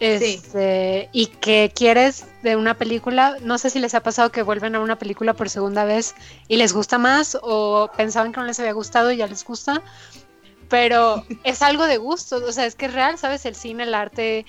[0.00, 4.74] Este, Y que quieres de una película, no sé si les ha pasado que vuelven
[4.74, 6.14] a una película por segunda vez
[6.48, 9.82] y les gusta más o pensaban que no les había gustado y ya les gusta,
[10.68, 13.46] pero es algo de gusto, o sea, es que es real, ¿sabes?
[13.46, 14.44] El cine, el arte,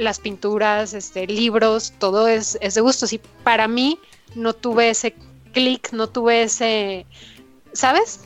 [0.00, 3.12] las pinturas, este, libros, todo es, es de gustos.
[3.12, 3.98] Y para mí
[4.34, 5.14] no tuve ese
[5.52, 7.06] clic, no tuve ese,
[7.72, 8.20] ¿sabes?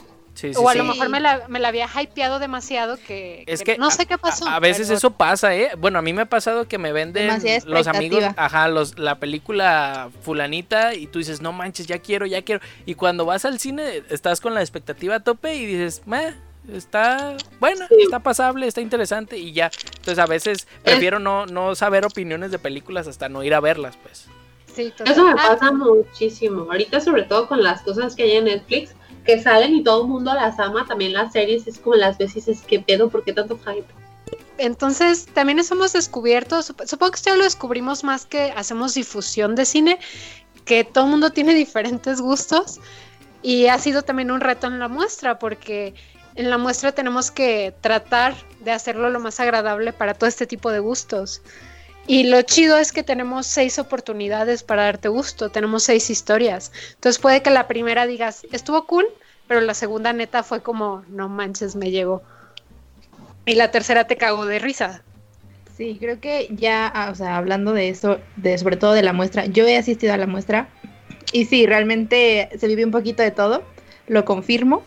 [0.57, 3.91] o a lo mejor me la, me la, había hypeado demasiado que, es que, no
[3.91, 4.49] sé qué pasó.
[4.49, 5.71] A, veces eso pasa, ¿eh?
[5.79, 7.31] Bueno, a mí me ha pasado que me venden
[7.67, 12.43] los amigos, ajá, los, la película fulanita y tú dices, no manches, ya quiero, ya
[12.43, 12.61] quiero.
[12.85, 16.35] Y cuando vas al cine estás con la expectativa a tope y dices, meh,
[16.73, 19.71] está buena, está pasable, está interesante y ya.
[19.97, 23.97] Entonces a veces prefiero no, no saber opiniones de películas hasta no ir a verlas,
[24.03, 24.27] pues.
[24.75, 26.63] Sí, Eso me pasa muchísimo.
[26.63, 28.95] Ahorita sobre todo con las cosas que hay en Netflix
[29.25, 32.49] que salen y todo el mundo las ama, también las series es como las veces
[32.49, 33.87] es que pedo, ¿por qué tanto hype?
[34.59, 39.65] Entonces, también eso hemos descubierto, supongo que esto lo descubrimos más que hacemos difusión de
[39.65, 39.99] cine,
[40.65, 42.81] que todo el mundo tiene diferentes gustos
[43.43, 45.95] y ha sido también un reto en la muestra porque
[46.37, 50.71] en la muestra tenemos que tratar de hacerlo lo más agradable para todo este tipo
[50.71, 51.43] de gustos.
[52.07, 56.71] Y lo chido es que tenemos seis oportunidades para darte gusto, tenemos seis historias.
[56.95, 59.07] Entonces puede que la primera digas, estuvo cool,
[59.49, 62.23] pero la segunda neta fue como, no manches, me llegó.
[63.47, 65.03] Y la tercera te cagó de risa.
[65.77, 69.13] Sí, creo que ya, ah, o sea, hablando de eso, de sobre todo de la
[69.13, 70.69] muestra, yo he asistido a la muestra
[71.33, 73.65] y sí, realmente se vive un poquito de todo,
[74.07, 74.85] lo confirmo.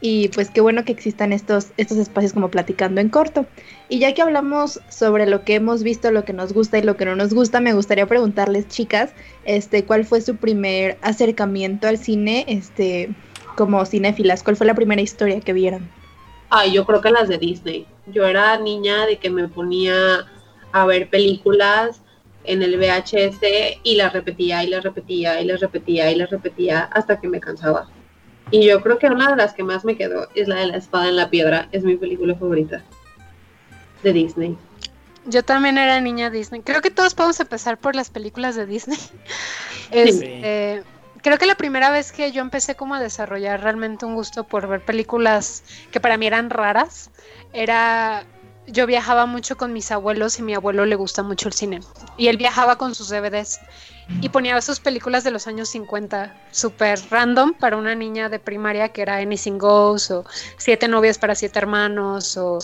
[0.00, 3.46] Y pues qué bueno que existan estos, estos espacios como platicando en corto.
[3.88, 6.96] Y ya que hablamos sobre lo que hemos visto, lo que nos gusta y lo
[6.96, 9.10] que no nos gusta, me gustaría preguntarles, chicas,
[9.44, 13.10] este, ¿cuál fue su primer acercamiento al cine, este,
[13.56, 14.44] como cinéfilas?
[14.44, 15.88] ¿Cuál fue la primera historia que vieron?
[16.50, 17.86] Ay, yo creo que las de Disney.
[18.06, 20.26] Yo era niña de que me ponía
[20.72, 22.00] a ver películas
[22.44, 23.40] en el VHS
[23.82, 27.40] y las repetía y las repetía y las repetía y las repetía hasta que me
[27.40, 27.88] cansaba.
[28.50, 30.76] Y yo creo que una de las que más me quedó es la de la
[30.76, 31.68] espada en la piedra.
[31.72, 32.82] Es mi película favorita
[34.02, 34.56] de Disney.
[35.26, 36.62] Yo también era niña Disney.
[36.62, 38.98] Creo que todos podemos empezar por las películas de Disney.
[39.90, 40.82] Este,
[41.22, 44.66] creo que la primera vez que yo empecé como a desarrollar realmente un gusto por
[44.68, 47.10] ver películas que para mí eran raras,
[47.54, 48.26] era
[48.66, 51.80] yo viajaba mucho con mis abuelos y mi abuelo le gusta mucho el cine.
[52.16, 53.60] Y él viajaba con sus DVDs
[54.20, 58.88] y ponía sus películas de los años 50, súper random para una niña de primaria
[58.88, 60.24] que era Anything Goes o
[60.56, 62.58] Siete novias para siete hermanos o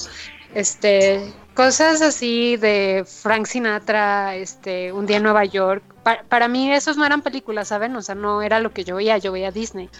[0.54, 5.82] este cosas así de Frank Sinatra, este Un día en Nueva York.
[6.28, 7.94] para mí esos no eran películas, ¿saben?
[7.96, 9.90] O sea, no era lo que yo veía, yo veía Disney.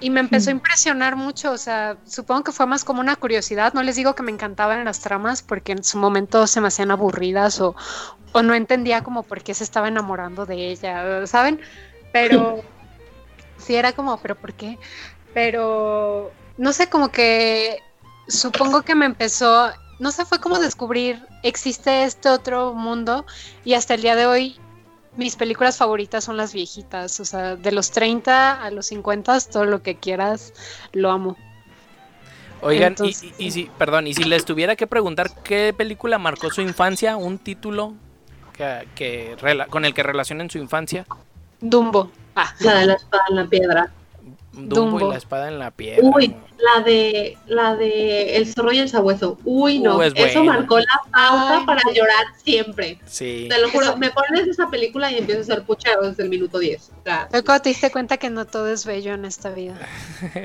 [0.00, 3.74] Y me empezó a impresionar mucho, o sea, supongo que fue más como una curiosidad,
[3.74, 6.92] no les digo que me encantaban las tramas porque en su momento se me hacían
[6.92, 7.74] aburridas o,
[8.32, 11.60] o no entendía como por qué se estaba enamorando de ella, ¿saben?
[12.12, 12.62] Pero
[13.58, 14.78] sí era como, pero ¿por qué?
[15.34, 17.78] Pero no sé, como que
[18.26, 23.24] supongo que me empezó, no sé, fue como descubrir, existe este otro mundo
[23.64, 24.56] y hasta el día de hoy
[25.16, 29.64] mis películas favoritas son las viejitas, o sea, de los 30 a los 50, todo
[29.64, 30.52] lo que quieras,
[30.92, 31.36] lo amo.
[32.60, 33.12] Oigan, y,
[33.50, 37.94] si, perdón, y si les tuviera que preguntar qué película marcó su infancia, un título
[38.94, 39.36] que,
[39.70, 41.06] con el que relacionen su infancia.
[41.60, 42.10] Dumbo.
[42.34, 42.54] Ah.
[42.60, 43.90] La de la espada en la piedra.
[44.52, 46.02] Dumbo, y la espada en la piedra.
[46.02, 49.38] Uy, la de la de El zorro y el sabueso.
[49.44, 52.98] Uy, no, uh, eso marcó la pauta para llorar siempre.
[53.06, 53.46] Sí.
[53.48, 56.58] Te lo juro, me pones esa película y empiezo a ser puchero desde el minuto
[56.58, 56.90] 10.
[56.90, 59.78] O cuando te diste cuenta que no todo es bello en esta vida.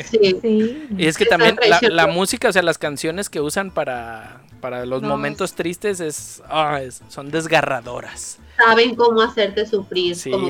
[0.05, 0.37] Sí.
[0.41, 0.87] sí.
[0.95, 1.57] Y es que también
[1.89, 6.79] la, música, o sea, las canciones que usan para, para los momentos tristes es, ah,
[6.81, 10.47] es, son desgarradoras saben cómo hacerte sufrir como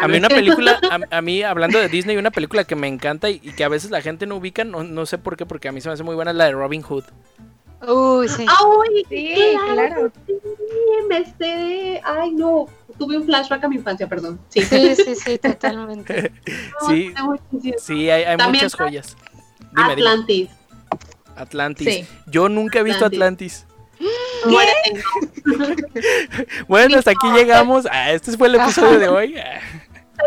[0.00, 3.38] A mí una película, a, mí hablando de Disney, una película que me encanta y,
[3.38, 5.80] que a veces la gente no ubica, no, no, sé por qué, porque a mí
[5.80, 7.04] se me hace muy buena, es la de Robin Hood.
[7.86, 8.46] Uy, sí.
[8.48, 9.34] Ay, sí,
[9.72, 10.10] claro.
[10.26, 10.34] Sí,
[11.08, 12.00] me sé.
[12.04, 12.66] Ay, no.
[12.98, 14.40] Tuve un flashback a mi infancia, perdón.
[14.48, 16.32] Sí, sí, sí, totalmente.
[16.88, 17.12] sí,
[17.78, 19.16] sí, hay, hay muchas joyas.
[19.74, 20.50] Dime, Atlantis.
[21.36, 22.08] Atlantis.
[22.26, 23.66] Yo nunca he visto Atlantis.
[26.68, 27.86] bueno, hasta aquí llegamos.
[27.90, 29.34] Ah, este fue el episodio de hoy.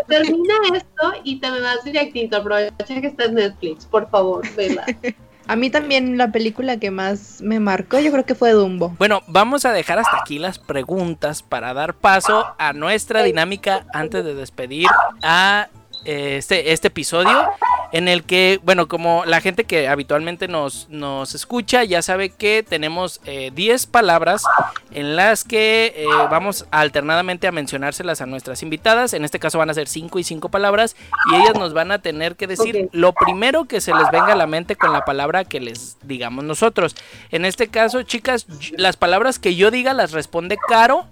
[0.08, 2.36] termina esto y te me vas directito.
[2.36, 4.84] Aprovecha que está en Netflix, por favor, vela.
[5.48, 8.96] A mí también la película que más me marcó, yo creo que fue Dumbo.
[8.98, 14.24] Bueno, vamos a dejar hasta aquí las preguntas para dar paso a nuestra dinámica antes
[14.24, 14.88] de despedir
[15.22, 15.68] a
[16.04, 17.48] este, este episodio.
[17.96, 22.62] En el que, bueno, como la gente que habitualmente nos, nos escucha ya sabe que
[22.62, 24.42] tenemos 10 eh, palabras
[24.90, 29.14] en las que eh, vamos alternadamente a mencionárselas a nuestras invitadas.
[29.14, 30.94] En este caso van a ser 5 y 5 palabras
[31.32, 34.36] y ellas nos van a tener que decir lo primero que se les venga a
[34.36, 36.96] la mente con la palabra que les digamos nosotros.
[37.30, 41.06] En este caso, chicas, las palabras que yo diga las responde Caro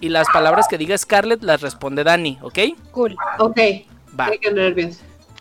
[0.00, 2.58] y las palabras que diga Scarlett las responde Dani, ¿ok?
[2.92, 3.14] Cool.
[3.38, 3.58] Ok.
[4.18, 4.30] Va.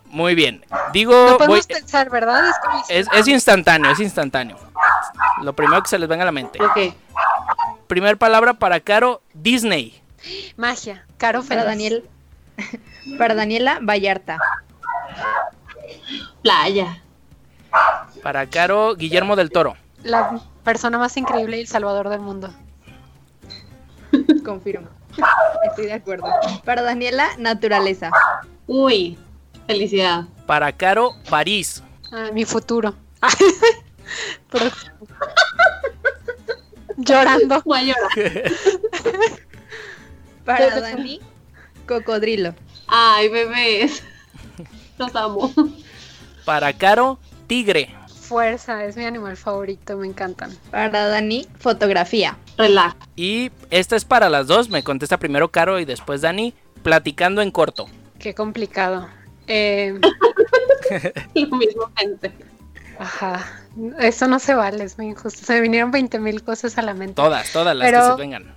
[0.10, 0.66] Muy bien.
[0.92, 1.14] Digo.
[1.32, 2.52] No podemos pensar, ¿verdad?
[2.90, 4.58] Es, es, instantáneo, es instantáneo.
[5.44, 6.60] Lo primero que se les venga a la mente.
[6.64, 6.94] Ok.
[7.88, 10.02] Primer palabra para Caro, Disney.
[10.58, 11.06] Magia.
[11.18, 12.08] Caro Para Daniel.
[13.18, 14.38] Para Daniela, Vallarta.
[16.42, 17.02] Playa.
[18.22, 19.76] Para Caro, Guillermo del Toro.
[20.04, 22.54] La persona más increíble y el salvador del mundo.
[24.46, 24.88] Confirmo.
[25.70, 26.28] Estoy de acuerdo.
[26.64, 28.12] Para Daniela, naturaleza.
[28.68, 29.18] Uy,
[29.70, 30.26] felicidad.
[30.48, 31.84] Para Caro, París.
[32.12, 32.96] Ah, mi futuro.
[36.98, 37.64] Llorando.
[40.44, 41.20] Para Dani,
[41.88, 42.56] cocodrilo.
[42.88, 44.02] Ay, bebés.
[44.98, 45.54] Los amo.
[46.46, 47.96] Para Caro, tigre.
[48.08, 50.58] Fuerza, es mi animal favorito, me encantan.
[50.72, 52.40] Para Dani, fotografía.
[52.58, 52.96] Relax.
[53.16, 57.52] Y esta es para las dos, me contesta primero Caro y después Dani, platicando en
[57.52, 57.88] corto.
[58.18, 59.08] Qué complicado.
[59.50, 60.00] Eh...
[61.36, 62.32] Lo mismo gente.
[63.00, 63.46] Ajá,
[64.00, 65.46] eso no se vale, es muy injusto.
[65.46, 67.16] Se me vinieron 20 mil cosas a la mente.
[67.16, 68.56] Todas, todas las que se vengan.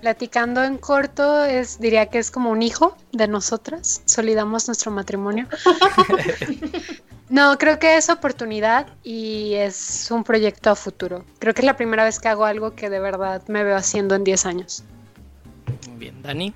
[0.00, 4.02] Platicando en corto, es, diría que es como un hijo de nosotras.
[4.04, 5.48] Solidamos nuestro matrimonio.
[7.28, 11.24] no, creo que es oportunidad y es un proyecto a futuro.
[11.40, 14.14] Creo que es la primera vez que hago algo que de verdad me veo haciendo
[14.14, 14.84] en 10 años.
[15.88, 16.54] Muy bien, Dani.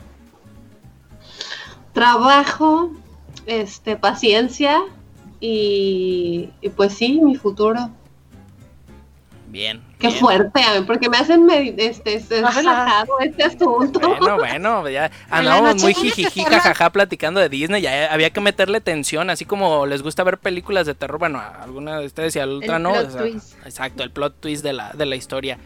[1.92, 2.92] Trabajo,
[3.48, 4.82] este, paciencia
[5.40, 7.90] y, pues sí, mi futuro.
[9.48, 9.82] Bien.
[9.98, 13.98] Qué fuerte, porque me hacen este, este relajado este asunto.
[13.98, 19.30] Bueno, bueno, ya andábamos muy jijiji, jajaja, platicando de Disney, ya había que meterle tensión,
[19.30, 22.78] así como les gusta ver películas de terror, bueno, alguna de ustedes y a otra
[22.78, 22.94] no.
[22.94, 25.58] exacto, el plot twist de la, de la historia.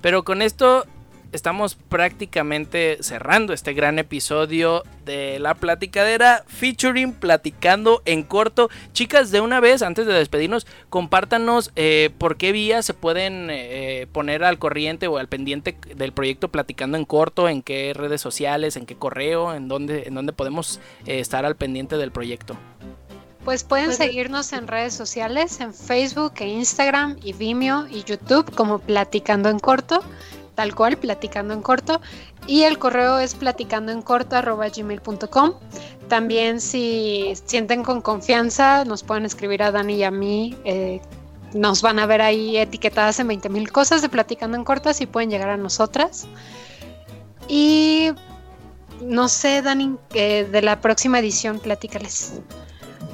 [0.00, 0.84] Pero con esto
[1.32, 8.70] estamos prácticamente cerrando este gran episodio de La Platicadera featuring Platicando en corto.
[8.92, 14.06] Chicas, de una vez, antes de despedirnos, compártanos eh, por qué vías se pueden eh,
[14.12, 18.76] poner al corriente o al pendiente del proyecto Platicando en corto, en qué redes sociales,
[18.76, 22.56] en qué correo, en dónde, en dónde podemos eh, estar al pendiente del proyecto.
[23.44, 28.78] Pues pueden seguirnos en redes sociales, en Facebook, e Instagram, y Vimeo y YouTube como
[28.78, 30.00] Platicando en Corto
[30.54, 32.00] tal cual, platicando en corto.
[32.46, 34.36] Y el correo es platicando en corto.
[36.08, 40.56] También si sienten con confianza, nos pueden escribir a Dani y a mí.
[40.64, 41.00] Eh,
[41.54, 45.06] nos van a ver ahí etiquetadas en 20 mil cosas de platicando en corto, y
[45.06, 46.26] pueden llegar a nosotras.
[47.48, 48.10] Y
[49.02, 52.40] no sé, Dani, eh, de la próxima edición, platícales.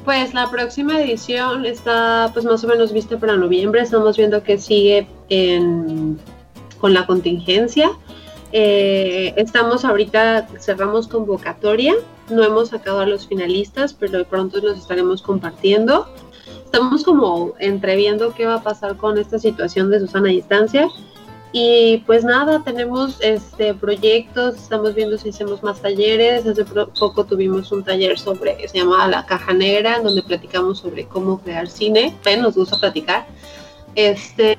[0.05, 3.83] Pues la próxima edición está pues más o menos vista para noviembre.
[3.83, 6.19] Estamos viendo que sigue en
[6.79, 7.91] con la contingencia.
[8.53, 11.95] Eh, estamos ahorita, cerramos convocatoria,
[12.31, 16.09] no hemos sacado a los finalistas, pero de pronto los estaremos compartiendo.
[16.65, 20.89] Estamos como entreviendo qué va a pasar con esta situación de Susana a distancia.
[21.51, 26.47] Y pues nada, tenemos este proyectos, estamos viendo si hacemos más talleres.
[26.47, 31.41] Hace poco tuvimos un taller sobre, se llama La Caja Negra, donde platicamos sobre cómo
[31.41, 32.15] crear cine.
[32.39, 33.27] nos gusta platicar.
[33.99, 34.57] Este,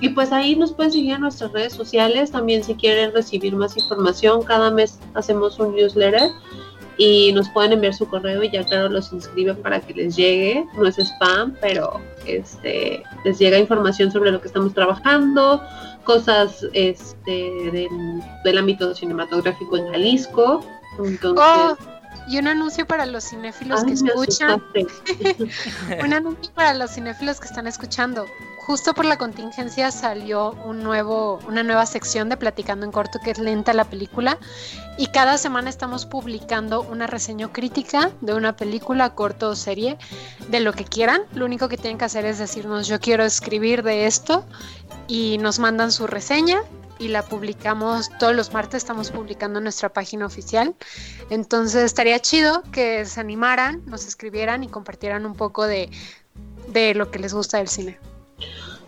[0.00, 2.32] y pues ahí nos pueden seguir en nuestras redes sociales.
[2.32, 6.32] También si quieren recibir más información, cada mes hacemos un newsletter
[6.96, 10.66] y nos pueden enviar su correo y ya claro los inscriben para que les llegue.
[10.76, 15.62] No es spam, pero este les llega información sobre lo que estamos trabajando,
[16.02, 17.86] cosas este
[18.42, 20.64] del, ámbito cinematográfico en Jalisco.
[20.98, 21.91] Entonces, oh,
[22.28, 24.62] y un anuncio para los cinéfilos que escuchan.
[26.04, 28.26] un anuncio para los cinéfilos que están escuchando
[28.66, 33.32] justo por la contingencia salió un nuevo, una nueva sección de Platicando en Corto que
[33.32, 34.38] es lenta la película
[34.96, 39.98] y cada semana estamos publicando una reseña crítica de una película, corto o serie,
[40.48, 41.22] de lo que quieran.
[41.34, 44.44] Lo único que tienen que hacer es decirnos yo quiero escribir de esto
[45.08, 46.62] y nos mandan su reseña
[47.02, 50.74] y la publicamos todos los martes, estamos publicando en nuestra página oficial.
[51.30, 55.90] Entonces estaría chido que se animaran, nos escribieran y compartieran un poco de,
[56.68, 57.98] de lo que les gusta del cine.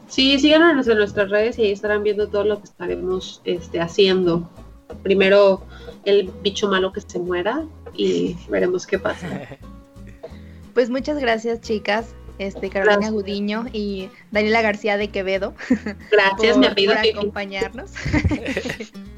[0.08, 4.48] Sí, síganos en nuestras redes y ahí estarán viendo todo lo que estaremos este, haciendo.
[5.02, 5.64] Primero
[6.04, 9.28] el bicho malo que se muera y veremos qué pasa.
[10.74, 12.16] Pues muchas gracias, chicas.
[12.38, 15.54] Este, Carolina Gudiño y Daniela García de Quevedo.
[16.10, 17.92] Gracias, por, por acompañarnos.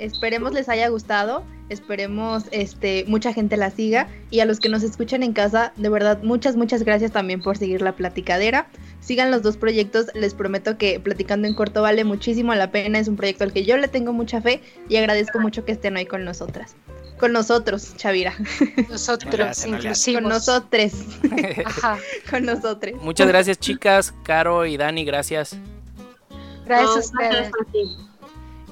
[0.00, 4.82] Esperemos les haya gustado, esperemos este mucha gente la siga y a los que nos
[4.82, 8.68] escuchan en casa, de verdad muchas muchas gracias también por seguir la platicadera.
[9.00, 13.08] Sigan los dos proyectos, les prometo que Platicando en Corto vale muchísimo la pena, es
[13.08, 16.06] un proyecto al que yo le tengo mucha fe y agradezco mucho que estén hoy
[16.06, 16.74] con nosotras.
[17.18, 18.34] Con nosotros, Chavira.
[18.90, 20.22] Nosotros, inclusivos.
[20.22, 20.92] Con nosotros.
[21.64, 21.98] Ajá.
[22.30, 23.00] Con nosotros.
[23.00, 24.12] Muchas gracias, chicas.
[24.22, 25.56] Caro y Dani, gracias.
[26.66, 28.05] Gracias a ustedes.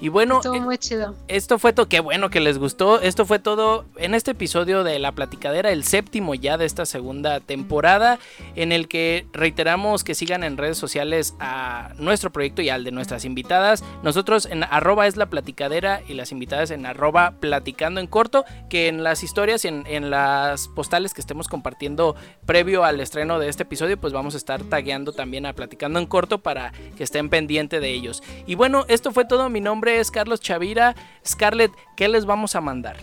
[0.01, 1.15] Y bueno, Estuvo muy chido.
[1.29, 3.01] esto fue todo, qué bueno que les gustó.
[3.01, 7.41] Esto fue todo en este episodio de La Platicadera, el séptimo ya de esta segunda
[7.41, 8.19] temporada,
[8.57, 12.91] en el que reiteramos que sigan en redes sociales a nuestro proyecto y al de
[12.91, 13.85] nuestras invitadas.
[14.03, 18.89] Nosotros en arroba es la platicadera y las invitadas en arroba platicando en corto, que
[18.89, 22.17] en las historias y en, en las postales que estemos compartiendo
[22.47, 26.07] previo al estreno de este episodio, pues vamos a estar tagueando también a platicando en
[26.07, 28.23] corto para que estén pendiente de ellos.
[28.47, 29.49] Y bueno, esto fue todo.
[29.49, 30.95] Mi nombre es Carlos Chavira.
[31.27, 32.97] Scarlett, ¿qué les vamos a mandar?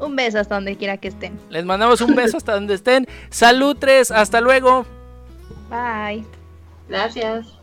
[0.00, 1.38] Un beso hasta donde quiera que estén.
[1.48, 3.06] Les mandamos un beso hasta donde estén.
[3.30, 4.10] Salud, tres.
[4.10, 4.84] Hasta luego.
[5.70, 6.24] Bye.
[6.88, 7.55] Gracias.